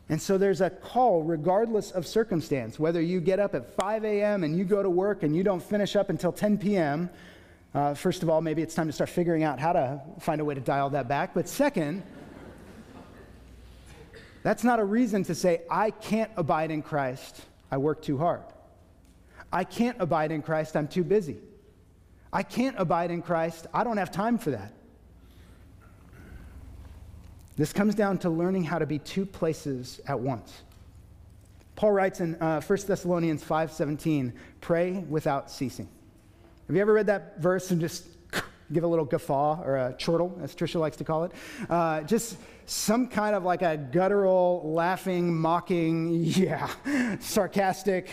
[0.09, 4.43] And so there's a call, regardless of circumstance, whether you get up at 5 a.m.
[4.43, 7.11] and you go to work and you don't finish up until 10 p.m.
[7.75, 10.45] Uh, first of all, maybe it's time to start figuring out how to find a
[10.45, 11.35] way to dial that back.
[11.35, 12.03] But second,
[14.43, 18.41] that's not a reason to say, I can't abide in Christ, I work too hard.
[19.53, 21.37] I can't abide in Christ, I'm too busy.
[22.33, 24.73] I can't abide in Christ, I don't have time for that.
[27.59, 30.63] This comes down to learning how to be two places at once.
[31.75, 35.89] Paul writes in uh, 1 Thessalonians 5:17, "Pray without ceasing."
[36.69, 38.07] Have you ever read that verse and just
[38.73, 41.33] give a little guffaw or a chortle, as Trisha likes to call it?
[41.69, 46.69] Uh, just some kind of like a guttural, laughing, mocking, yeah,
[47.19, 48.09] sarcastic,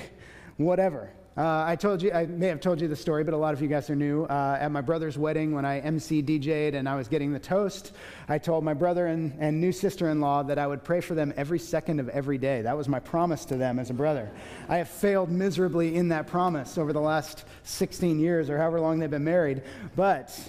[0.58, 1.12] whatever.
[1.38, 3.62] Uh, I told you, I may have told you the story, but a lot of
[3.62, 4.24] you guys are new.
[4.24, 7.91] Uh, at my brother's wedding, when I MC DJ'd and I was getting the toast,
[8.30, 11.13] I told my brother and, and new sister in law that I would pray for
[11.13, 12.62] them every second of every day.
[12.62, 14.32] That was my promise to them as a brother.
[14.69, 19.00] I have failed miserably in that promise over the last 16 years or however long
[19.00, 19.62] they've been married.
[19.98, 20.39] But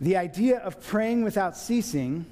[0.00, 2.26] the idea of praying without ceasing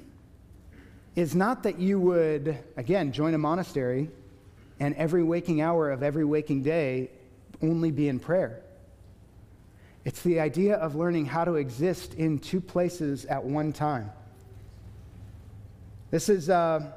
[1.17, 4.09] is not that you would, again, join a monastery
[4.79, 7.09] and every waking hour of every waking day
[7.61, 8.61] only be in prayer.
[10.05, 14.09] It's the idea of learning how to exist in two places at one time.
[16.11, 16.91] This is uh,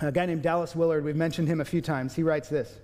[0.00, 1.04] a guy named Dallas Willard.
[1.04, 2.14] We've mentioned him a few times.
[2.14, 2.76] He writes this.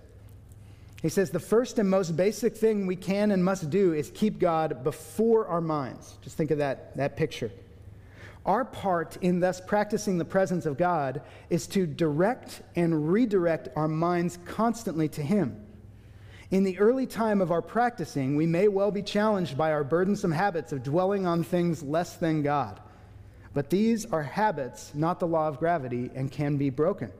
[1.02, 4.38] He says, The first and most basic thing we can and must do is keep
[4.38, 6.18] God before our minds.
[6.22, 7.50] Just think of that, that picture.
[8.46, 13.88] Our part in thus practicing the presence of God is to direct and redirect our
[13.88, 15.64] minds constantly to Him.
[16.50, 20.32] In the early time of our practicing, we may well be challenged by our burdensome
[20.32, 22.80] habits of dwelling on things less than God.
[23.52, 27.12] But these are habits, not the law of gravity, and can be broken.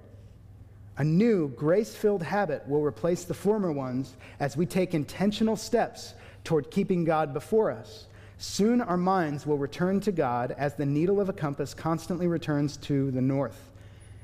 [0.96, 6.14] A new, grace filled habit will replace the former ones as we take intentional steps
[6.42, 8.06] toward keeping God before us.
[8.38, 12.78] Soon our minds will return to God as the needle of a compass constantly returns
[12.78, 13.70] to the north.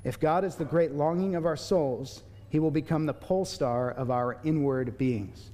[0.02, 2.22] If God is the great longing of our souls,
[2.54, 5.50] he will become the pole star of our inward beings.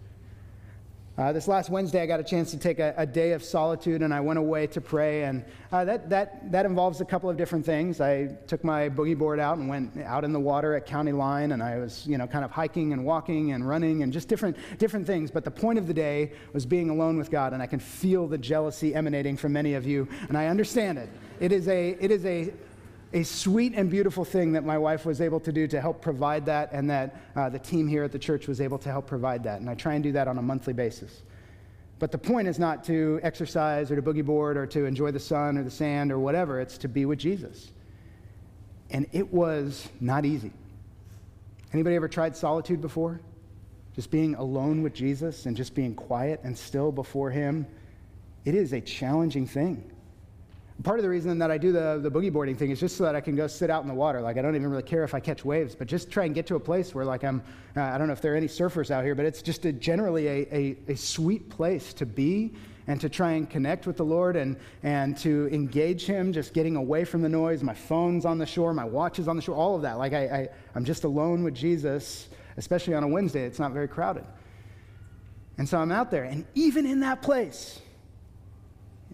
[1.17, 4.03] Uh, this last Wednesday, I got a chance to take a, a, day of solitude
[4.03, 5.25] and I went away to pray.
[5.25, 5.43] And
[5.73, 8.03] uh, that, that, that involves a couple of different things.
[8.03, 11.53] I took my boogie board out and went out in the water at County Line,
[11.53, 14.59] and I was, you know, kind of hiking and walking and running and just different,
[14.77, 15.31] different things.
[15.31, 18.27] But the point of the day was being alone with God, and I can feel
[18.27, 21.09] the jealousy emanating from many of you, and I understand it.
[21.41, 22.53] It is a, it is a,
[23.13, 26.47] a sweet and beautiful thing that my wife was able to do to help provide
[26.47, 29.43] that, and that uh, the team here at the church was able to help provide
[29.45, 29.61] that.
[29.61, 31.23] And I try and do that on a monthly basis.
[31.99, 35.21] But the point is not to exercise or to boogie board or to enjoy the
[35.21, 37.69] sun or the sand or whatever, it's to be with Jesus.
[38.91, 40.53] And it was not easy.
[41.73, 43.21] Anybody ever tried solitude before?
[43.95, 47.67] Just being alone with Jesus and just being quiet and still before Him?
[48.45, 49.91] It is a challenging thing
[50.83, 53.05] part of the reason that I do the, the boogie boarding thing is just so
[53.05, 54.21] that I can go sit out in the water.
[54.21, 56.47] Like, I don't even really care if I catch waves, but just try and get
[56.47, 57.43] to a place where, like, I'm,
[57.77, 59.73] uh, I don't know if there are any surfers out here, but it's just a,
[59.73, 62.55] generally a, a, a sweet place to be
[62.87, 66.77] and to try and connect with the Lord and, and to engage Him, just getting
[66.77, 67.63] away from the noise.
[67.63, 69.99] My phone's on the shore, my watch is on the shore, all of that.
[69.99, 73.45] Like, I, I, I'm just alone with Jesus, especially on a Wednesday.
[73.45, 74.25] It's not very crowded.
[75.59, 77.81] And so I'm out there, and even in that place,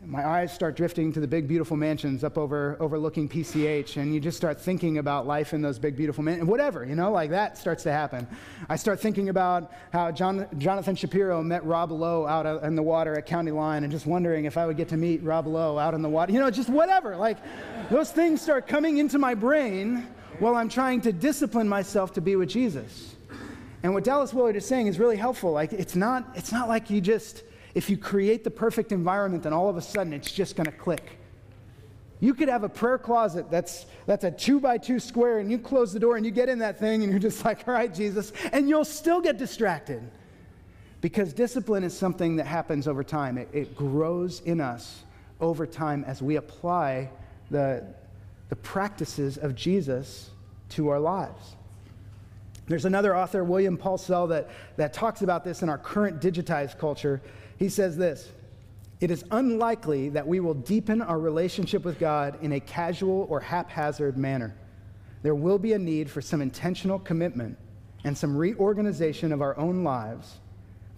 [0.07, 4.21] my eyes start drifting to the big, beautiful mansions up over overlooking PCH, and you
[4.21, 6.49] just start thinking about life in those big, beautiful mansions.
[6.49, 8.27] Whatever, you know, like that starts to happen.
[8.69, 13.17] I start thinking about how John, Jonathan Shapiro met Rob Lowe out in the water
[13.17, 15.95] at County Line, and just wondering if I would get to meet Rob Lowe out
[15.95, 16.33] in the water.
[16.33, 17.17] You know, just whatever.
[17.17, 17.39] Like
[17.91, 20.07] those things start coming into my brain
[20.39, 23.17] while I'm trying to discipline myself to be with Jesus.
[23.83, 25.53] And what Dallas Willard is saying is really helpful.
[25.53, 27.43] Like it's not, it's not like you just
[27.77, 30.73] if you create the perfect environment, then all of a sudden it's just going to
[30.73, 31.19] click.
[32.21, 35.59] You could have a prayer closet that's, that's a two by two square, and you
[35.59, 37.95] close the door and you get in that thing and you're just like, all right,
[37.95, 40.03] Jesus, and you'll still get distracted.
[41.03, 45.05] Because discipline is something that happens over time, it, it grows in us
[45.39, 47.11] over time as we apply
[47.51, 47.85] the,
[48.49, 50.31] the practices of Jesus
[50.71, 51.57] to our lives.
[52.69, 57.21] There's another author, William Paulsell, that, that talks about this in our current digitized culture.
[57.59, 58.31] He says this
[59.01, 63.41] It is unlikely that we will deepen our relationship with God in a casual or
[63.41, 64.55] haphazard manner.
[65.23, 67.59] There will be a need for some intentional commitment
[68.05, 70.39] and some reorganization of our own lives,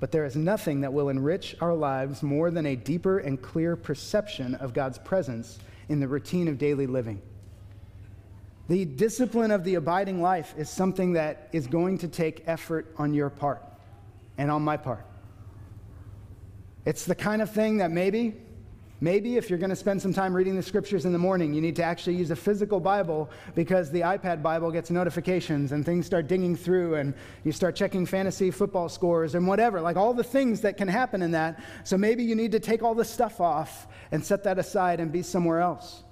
[0.00, 3.76] but there is nothing that will enrich our lives more than a deeper and clear
[3.76, 7.22] perception of God's presence in the routine of daily living.
[8.68, 13.14] The discipline of the abiding life is something that is going to take effort on
[13.14, 13.62] your part
[14.36, 15.06] and on my part.
[16.88, 18.34] It's the kind of thing that maybe,
[19.02, 21.60] maybe if you're going to spend some time reading the scriptures in the morning, you
[21.60, 26.06] need to actually use a physical Bible because the iPad Bible gets notifications and things
[26.06, 27.12] start dinging through and
[27.44, 31.20] you start checking fantasy football scores and whatever, like all the things that can happen
[31.20, 31.62] in that.
[31.84, 35.12] So maybe you need to take all the stuff off and set that aside and
[35.12, 36.04] be somewhere else.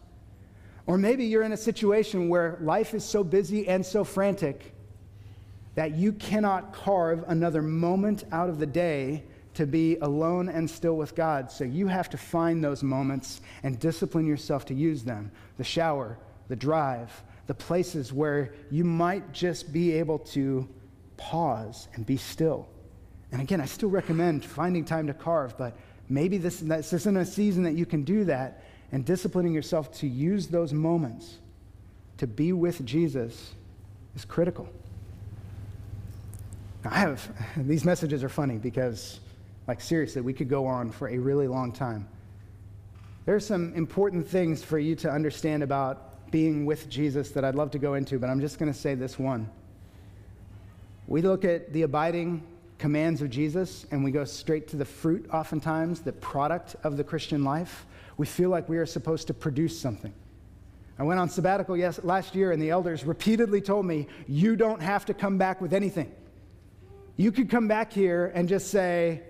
[0.87, 4.75] Or maybe you're in a situation where life is so busy and so frantic
[5.75, 9.25] that you cannot carve another moment out of the day
[9.57, 11.51] to be alone and still with God.
[11.51, 16.19] So you have to find those moments and discipline yourself to use them the shower,
[16.49, 17.11] the drive,
[17.47, 20.69] the places where you might just be able to
[21.17, 22.69] pause and be still.
[23.33, 25.77] And again, I still recommend finding time to carve, but
[26.09, 30.07] maybe this, this isn't a season that you can do that and disciplining yourself to
[30.07, 31.39] use those moments
[32.19, 33.55] to be with Jesus
[34.15, 34.69] is critical.
[36.85, 39.21] I have, these messages are funny because
[39.67, 42.09] like, seriously, we could go on for a really long time.
[43.25, 47.55] There are some important things for you to understand about being with Jesus that I'd
[47.57, 49.51] love to go into, but I'm just going to say this one.
[51.09, 52.43] We look at the abiding
[52.79, 57.05] commands of Jesus and we go straight to the fruit, oftentimes, the product of the
[57.05, 57.87] Christian life.
[58.17, 60.13] We feel like we are supposed to produce something.
[60.99, 64.81] I went on sabbatical yes, last year, and the elders repeatedly told me, You don't
[64.81, 66.11] have to come back with anything.
[67.17, 69.23] You could come back here and just say,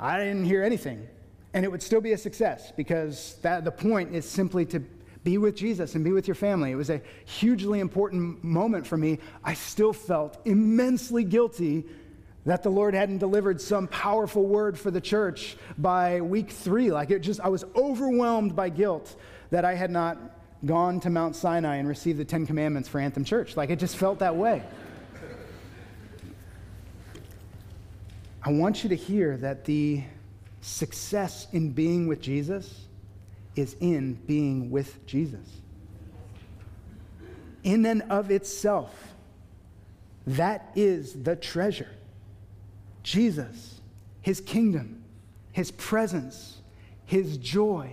[0.00, 1.06] I didn't hear anything.
[1.52, 4.80] And it would still be a success because that, the point is simply to
[5.22, 6.70] be with Jesus and be with your family.
[6.70, 9.18] It was a hugely important moment for me.
[9.44, 11.84] I still felt immensely guilty
[12.46, 16.90] that the Lord hadn't delivered some powerful word for the church by week three.
[16.90, 19.14] Like it just, I was overwhelmed by guilt
[19.50, 20.16] that I had not
[20.64, 23.56] gone to Mount Sinai and received the Ten Commandments for Anthem Church.
[23.56, 24.62] Like it just felt that way.
[28.42, 30.02] I want you to hear that the
[30.60, 32.86] success in being with Jesus
[33.56, 35.46] is in being with Jesus.
[37.64, 39.14] In and of itself,
[40.26, 41.90] that is the treasure.
[43.02, 43.80] Jesus,
[44.22, 45.02] his kingdom,
[45.52, 46.60] his presence,
[47.04, 47.90] his joy,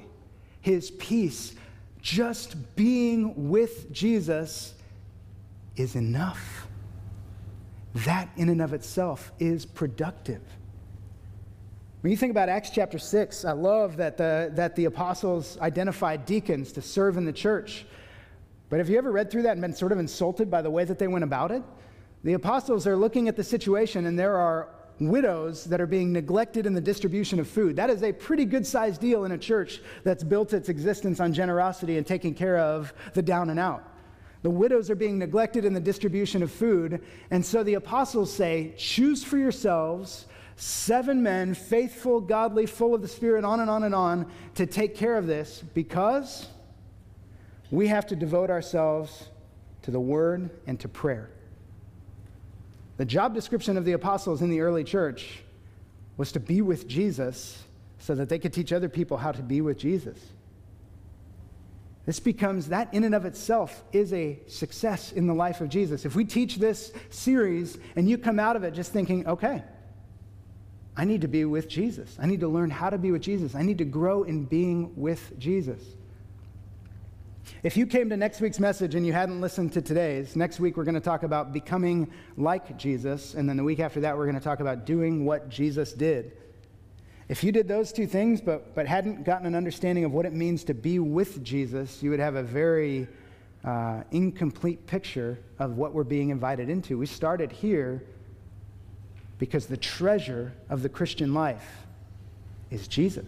[0.61, 1.55] his peace.
[2.01, 4.73] Just being with Jesus
[5.75, 6.66] is enough.
[7.93, 10.41] That, in and of itself, is productive.
[12.01, 16.25] When you think about Acts chapter 6, I love that the, that the apostles identified
[16.25, 17.85] deacons to serve in the church.
[18.69, 20.83] But have you ever read through that and been sort of insulted by the way
[20.83, 21.63] that they went about it?
[22.23, 24.69] The apostles are looking at the situation, and there are
[24.99, 27.75] widows that are being neglected in the distribution of food.
[27.75, 31.33] That is a pretty good sized deal in a church that's built its existence on
[31.33, 33.83] generosity and taking care of the down and out.
[34.43, 37.03] The widows are being neglected in the distribution of food.
[37.31, 40.25] And so the apostles say, choose for yourselves
[40.55, 44.95] seven men, faithful, godly, full of the Spirit, on and on and on, to take
[44.95, 46.47] care of this because
[47.69, 49.29] we have to devote ourselves
[49.83, 51.29] to the Word and to prayer.
[52.97, 55.43] The job description of the apostles in the early church
[56.17, 57.63] was to be with Jesus
[57.99, 60.17] so that they could teach other people how to be with Jesus.
[62.07, 66.05] This becomes, that in and of itself is a success in the life of Jesus.
[66.05, 69.61] If we teach this series and you come out of it just thinking, okay,
[70.95, 72.15] I need to be with Jesus.
[72.17, 73.55] I need to learn how to be with Jesus.
[73.55, 75.83] I need to grow in being with Jesus.
[77.61, 80.77] If you came to next week's message and you hadn't listened to today's, next week
[80.77, 84.25] we're going to talk about becoming like Jesus, and then the week after that we're
[84.25, 86.37] going to talk about doing what Jesus did.
[87.29, 90.33] If you did those two things but, but hadn't gotten an understanding of what it
[90.33, 93.07] means to be with Jesus, you would have a very
[93.65, 96.97] uh, incomplete picture of what we're being invited into.
[96.97, 98.03] We started here
[99.39, 101.85] because the treasure of the Christian life
[102.71, 103.25] is Jesus.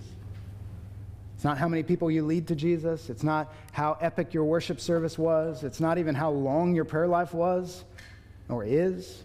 [1.36, 3.10] It's not how many people you lead to Jesus.
[3.10, 5.64] It's not how epic your worship service was.
[5.64, 7.84] It's not even how long your prayer life was
[8.50, 9.24] or is.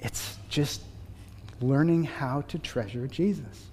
[0.00, 0.82] It's just
[1.60, 3.66] learning how to treasure Jesus.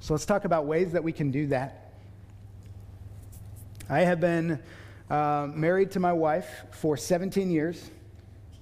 [0.00, 1.92] So let's talk about ways that we can do that.
[3.88, 4.58] I have been
[5.10, 7.90] uh, married to my wife for 17 years.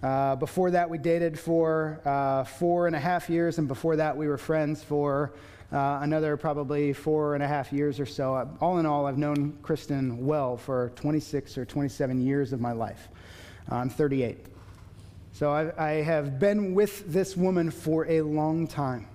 [0.03, 4.15] Uh, before that, we dated for uh, four and a half years, and before that,
[4.15, 5.33] we were friends for
[5.73, 8.49] uh, another probably four and a half years or so.
[8.61, 13.09] All in all, I've known Kristen well for 26 or 27 years of my life.
[13.71, 14.54] I'm 38.
[15.35, 19.09] So I, I have been with this woman for a long time.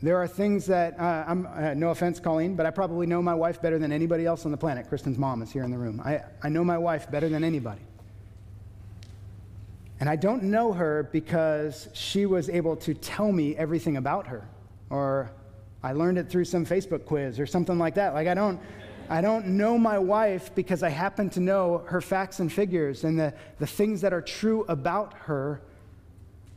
[0.00, 3.34] There are things that, uh, I'm, uh, no offense, Colleen, but I probably know my
[3.34, 4.88] wife better than anybody else on the planet.
[4.88, 6.00] Kristen's mom is here in the room.
[6.04, 7.80] I, I know my wife better than anybody.
[9.98, 14.46] And I don't know her because she was able to tell me everything about her,
[14.88, 15.32] or
[15.82, 18.14] I learned it through some Facebook quiz or something like that.
[18.14, 18.60] Like, I don't,
[19.10, 23.18] I don't know my wife because I happen to know her facts and figures and
[23.18, 25.60] the, the things that are true about her.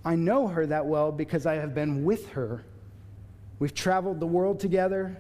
[0.06, 2.64] I know her that well because I have been with her.
[3.58, 5.18] We've traveled the world together.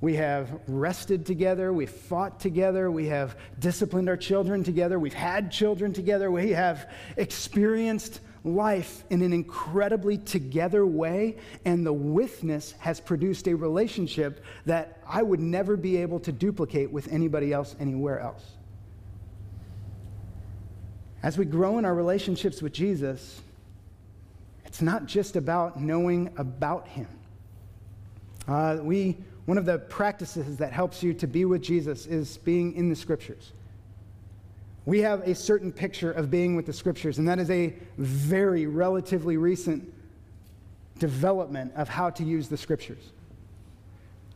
[0.00, 1.72] We have rested together.
[1.72, 2.88] We've fought together.
[2.88, 5.00] We have disciplined our children together.
[5.00, 6.30] We've had children together.
[6.30, 11.36] We have experienced life in an incredibly together way.
[11.64, 16.92] And the witness has produced a relationship that I would never be able to duplicate
[16.92, 18.44] with anybody else anywhere else.
[21.22, 23.40] As we grow in our relationships with Jesus,
[24.66, 27.08] it's not just about knowing about him.
[28.46, 29.16] Uh, we
[29.46, 32.96] one of the practices that helps you to be with Jesus is being in the
[32.96, 33.52] scriptures.
[34.86, 38.66] We have a certain picture of being with the scriptures, and that is a very
[38.66, 39.92] relatively recent
[40.98, 43.12] development of how to use the scriptures.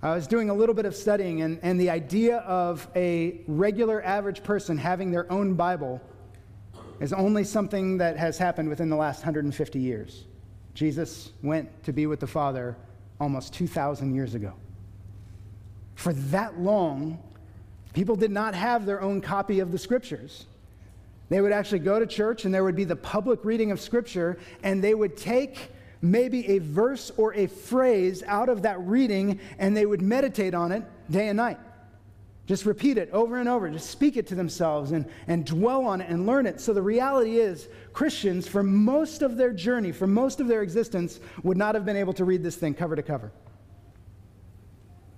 [0.02, 4.02] I was doing a little bit of studying, and, and the idea of a regular
[4.02, 6.00] average person having their own Bible
[7.00, 10.24] is only something that has happened within the last 150 years.
[10.74, 12.76] Jesus went to be with the Father
[13.20, 14.54] almost 2,000 years ago
[15.98, 17.18] for that long,
[17.98, 20.46] people did not have their own copy of the scriptures.
[21.30, 24.38] They would actually go to church and there would be the public reading of scripture,
[24.62, 29.76] and they would take maybe a verse or a phrase out of that reading and
[29.76, 31.58] they would meditate on it day and night.
[32.46, 33.68] Just repeat it over and over.
[33.68, 36.60] Just speak it to themselves and, and dwell on it and learn it.
[36.60, 41.18] So the reality is, Christians, for most of their journey, for most of their existence,
[41.42, 43.32] would not have been able to read this thing cover to cover.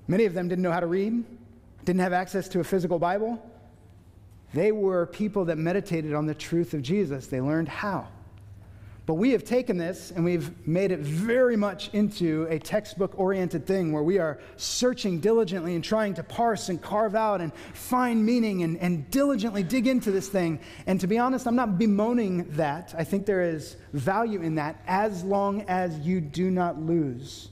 [0.08, 1.22] Many of them didn't know how to read,
[1.84, 3.42] didn't have access to a physical Bible.
[4.52, 7.26] They were people that meditated on the truth of Jesus.
[7.28, 8.08] They learned how.
[9.10, 13.66] But we have taken this and we've made it very much into a textbook oriented
[13.66, 18.24] thing where we are searching diligently and trying to parse and carve out and find
[18.24, 20.60] meaning and, and diligently dig into this thing.
[20.86, 22.94] And to be honest, I'm not bemoaning that.
[22.96, 27.48] I think there is value in that as long as you do not lose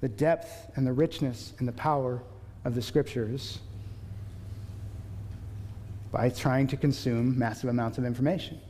[0.00, 2.20] the depth and the richness and the power
[2.64, 3.58] of the scriptures
[6.10, 8.60] by trying to consume massive amounts of information.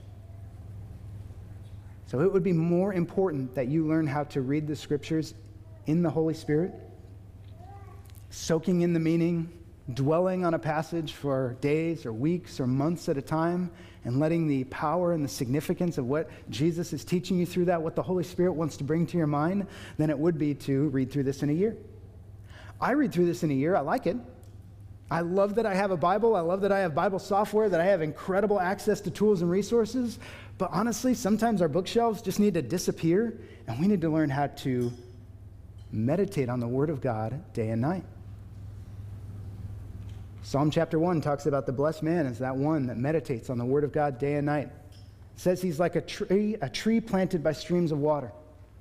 [2.06, 5.34] So it would be more important that you learn how to read the scriptures
[5.86, 6.72] in the Holy Spirit,
[8.30, 9.50] soaking in the meaning,
[9.92, 13.70] dwelling on a passage for days or weeks or months at a time,
[14.04, 17.82] and letting the power and the significance of what Jesus is teaching you through that,
[17.82, 19.66] what the Holy Spirit wants to bring to your mind,
[19.98, 21.76] than it would be to read through this in a year.
[22.84, 23.74] I read through this in a year.
[23.74, 24.18] I like it.
[25.10, 26.36] I love that I have a Bible.
[26.36, 29.50] I love that I have Bible software, that I have incredible access to tools and
[29.50, 30.18] resources.
[30.58, 34.48] But honestly, sometimes our bookshelves just need to disappear, and we need to learn how
[34.48, 34.92] to
[35.92, 38.04] meditate on the Word of God day and night.
[40.42, 43.64] Psalm chapter 1 talks about the blessed man as that one that meditates on the
[43.64, 44.66] Word of God day and night.
[44.66, 48.30] It says he's like a tree, a tree planted by streams of water.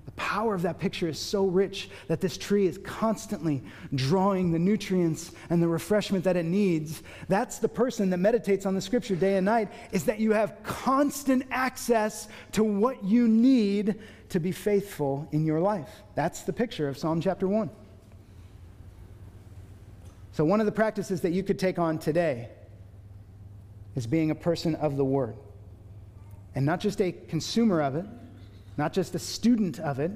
[0.06, 3.64] The power of that picture is so rich that this tree is constantly
[3.95, 7.04] drawing the nutrients and the refreshment that it needs.
[7.30, 10.62] That's the person that meditates on the scripture day and night, is that you have
[10.64, 13.95] constant access to what you need
[14.30, 15.89] to be faithful in your life.
[16.16, 17.70] That's the picture of Psalm chapter 1.
[20.34, 22.49] So, one of the practices that you could take on today
[23.95, 25.36] is being a person of the Word.
[26.56, 28.06] And not just a consumer of it,
[28.78, 30.11] not just a student of it,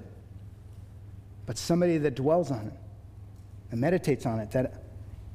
[1.45, 2.73] but somebody that dwells on it
[3.71, 4.83] and meditates on it, that,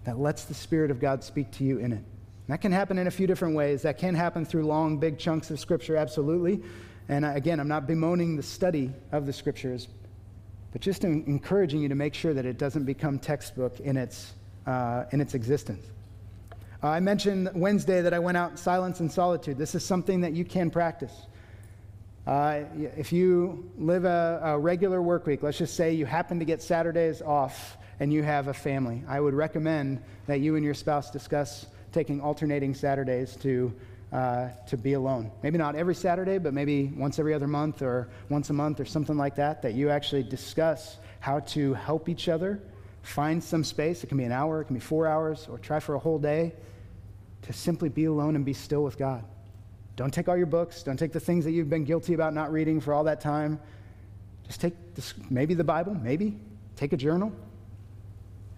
[0.05, 1.97] that lets the Spirit of God speak to you in it.
[1.97, 3.83] And that can happen in a few different ways.
[3.83, 6.63] That can happen through long, big chunks of Scripture, absolutely.
[7.09, 9.89] And again, I'm not bemoaning the study of the Scriptures,
[10.73, 14.33] but just encouraging you to make sure that it doesn't become textbook in its,
[14.67, 15.87] uh, in its existence.
[16.83, 19.57] Uh, I mentioned Wednesday that I went out in silence and solitude.
[19.57, 21.13] This is something that you can practice.
[22.27, 22.63] Uh,
[22.97, 26.63] if you live a, a, regular work week, let's just say you happen to get
[26.63, 31.11] Saturdays off and you have a family, I would recommend that you and your spouse
[31.11, 33.75] discuss taking alternating Saturdays to,
[34.13, 35.33] uh, to be alone.
[35.43, 38.85] Maybe not every Saturday, but maybe once every other month or once a month or
[38.85, 42.61] something like that, that you actually discuss how to help each other
[43.03, 44.05] find some space.
[44.05, 46.21] It can be an hour, it can be four hours, or try for a whole
[46.21, 46.55] day
[47.43, 49.25] to simply be alone and be still with God.
[49.97, 50.83] Don't take all your books.
[50.83, 53.61] Don't take the things that you've been guilty about not reading for all that time.
[54.47, 56.39] Just take this, maybe the Bible, maybe.
[56.77, 57.33] Take a journal.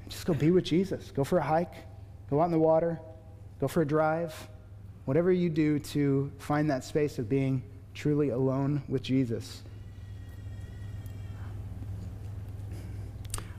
[0.08, 1.10] Just go be with Jesus.
[1.10, 1.74] Go for a hike.
[2.30, 3.00] Go out in the water.
[3.60, 4.34] Go for a drive.
[5.06, 7.62] Whatever you do to find that space of being
[7.94, 9.62] truly alone with Jesus.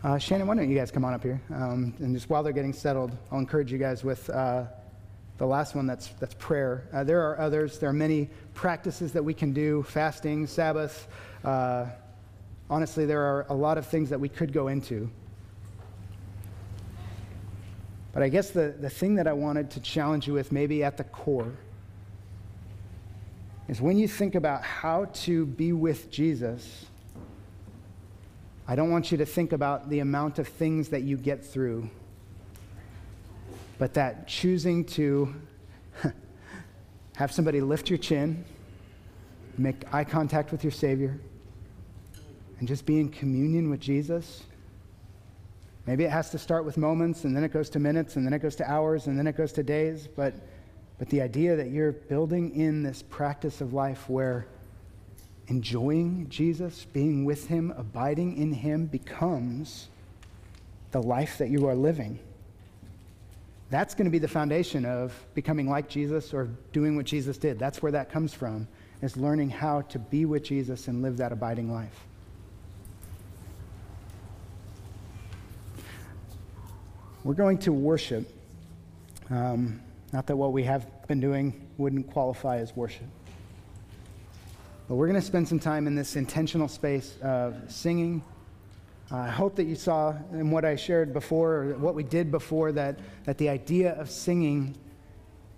[0.04, 1.42] Uh, Shannon, why don't you guys come on up here?
[1.54, 4.30] Um, and just while they're getting settled, I'll encourage you guys with.
[4.30, 4.66] Uh,
[5.38, 6.88] the last one, that's, that's prayer.
[6.94, 7.78] Uh, there are others.
[7.78, 11.08] There are many practices that we can do fasting, Sabbath.
[11.44, 11.88] Uh,
[12.70, 15.10] honestly, there are a lot of things that we could go into.
[18.14, 20.96] But I guess the, the thing that I wanted to challenge you with, maybe at
[20.96, 21.52] the core,
[23.68, 26.86] is when you think about how to be with Jesus,
[28.70, 31.90] I don't want you to think about the amount of things that you get through
[33.78, 35.34] but that choosing to
[37.16, 38.46] have somebody lift your chin,
[39.58, 41.20] make eye contact with your Savior,
[42.60, 44.44] and just be in communion with Jesus.
[45.86, 48.34] Maybe it has to start with moments, and then it goes to minutes, and then
[48.34, 50.08] it goes to hours, and then it goes to days.
[50.08, 50.34] But,
[50.98, 54.48] but the idea that you're building in this practice of life where
[55.48, 59.90] enjoying Jesus, being with Him, abiding in Him becomes
[60.92, 62.20] the life that you are living.
[63.70, 67.58] That's going to be the foundation of becoming like Jesus or doing what Jesus did.
[67.58, 68.68] That's where that comes from,
[69.02, 72.06] is learning how to be with Jesus and live that abiding life.
[77.24, 78.32] We're going to worship.
[79.32, 79.82] Um,
[80.14, 83.08] not that what we have been doing wouldn't qualify as worship.
[84.88, 88.24] But we're going to spend some time in this intentional space of singing
[89.12, 92.72] I hope that you saw in what I shared before, or what we did before,
[92.72, 94.76] that, that the idea of singing,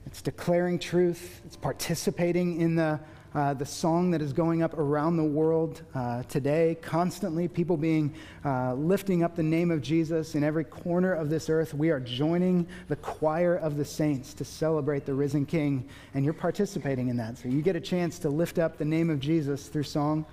[0.05, 2.99] it's declaring truth, it's participating in the,
[3.33, 8.13] uh, the song that is going up around the world uh, today, constantly, people being
[8.43, 11.73] uh, lifting up the name of Jesus in every corner of this earth.
[11.73, 16.33] We are joining the choir of the saints to celebrate the risen King, and you're
[16.33, 17.37] participating in that.
[17.37, 20.25] So you get a chance to lift up the name of Jesus through song.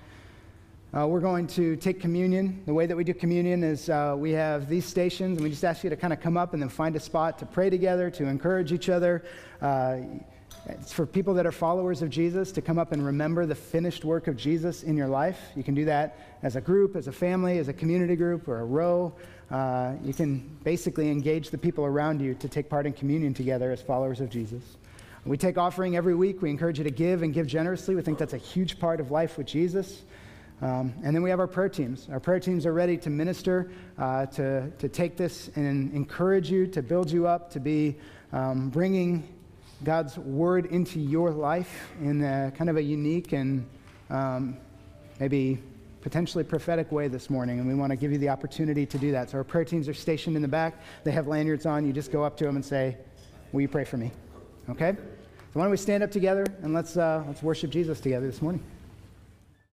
[0.93, 2.61] Uh, we're going to take communion.
[2.65, 5.65] The way that we do communion is uh, we have these stations, and we just
[5.65, 8.09] ask you to kind of come up and then find a spot to pray together,
[8.11, 9.25] to encourage each other.
[9.61, 9.97] Uh,
[10.67, 14.05] it's for people that are followers of Jesus to come up and remember the finished
[14.05, 15.39] work of Jesus in your life.
[15.55, 18.61] You can do that as a group, as a family, as a community group, or
[18.61, 19.13] a row.
[19.51, 23.71] Uh, you can basically engage the people around you to take part in communion together
[23.71, 24.77] as followers of Jesus.
[25.25, 26.43] We take offering every week.
[26.43, 27.95] We encourage you to give and give generously.
[27.95, 30.03] We think that's a huge part of life with Jesus.
[30.61, 32.07] Um, and then we have our prayer teams.
[32.09, 36.65] Our prayer teams are ready to minister, uh, to, to take this and encourage you,
[36.67, 37.97] to build you up, to be
[38.31, 39.27] um, bringing
[39.83, 43.67] God's word into your life in a, kind of a unique and
[44.09, 44.57] um,
[45.19, 45.59] maybe
[46.01, 47.59] potentially prophetic way this morning.
[47.59, 49.31] And we want to give you the opportunity to do that.
[49.31, 50.81] So our prayer teams are stationed in the back.
[51.03, 51.85] They have lanyards on.
[51.85, 52.97] You just go up to them and say,
[53.51, 54.11] Will you pray for me?
[54.69, 54.95] Okay?
[54.95, 58.41] So why don't we stand up together and let's, uh, let's worship Jesus together this
[58.41, 58.63] morning.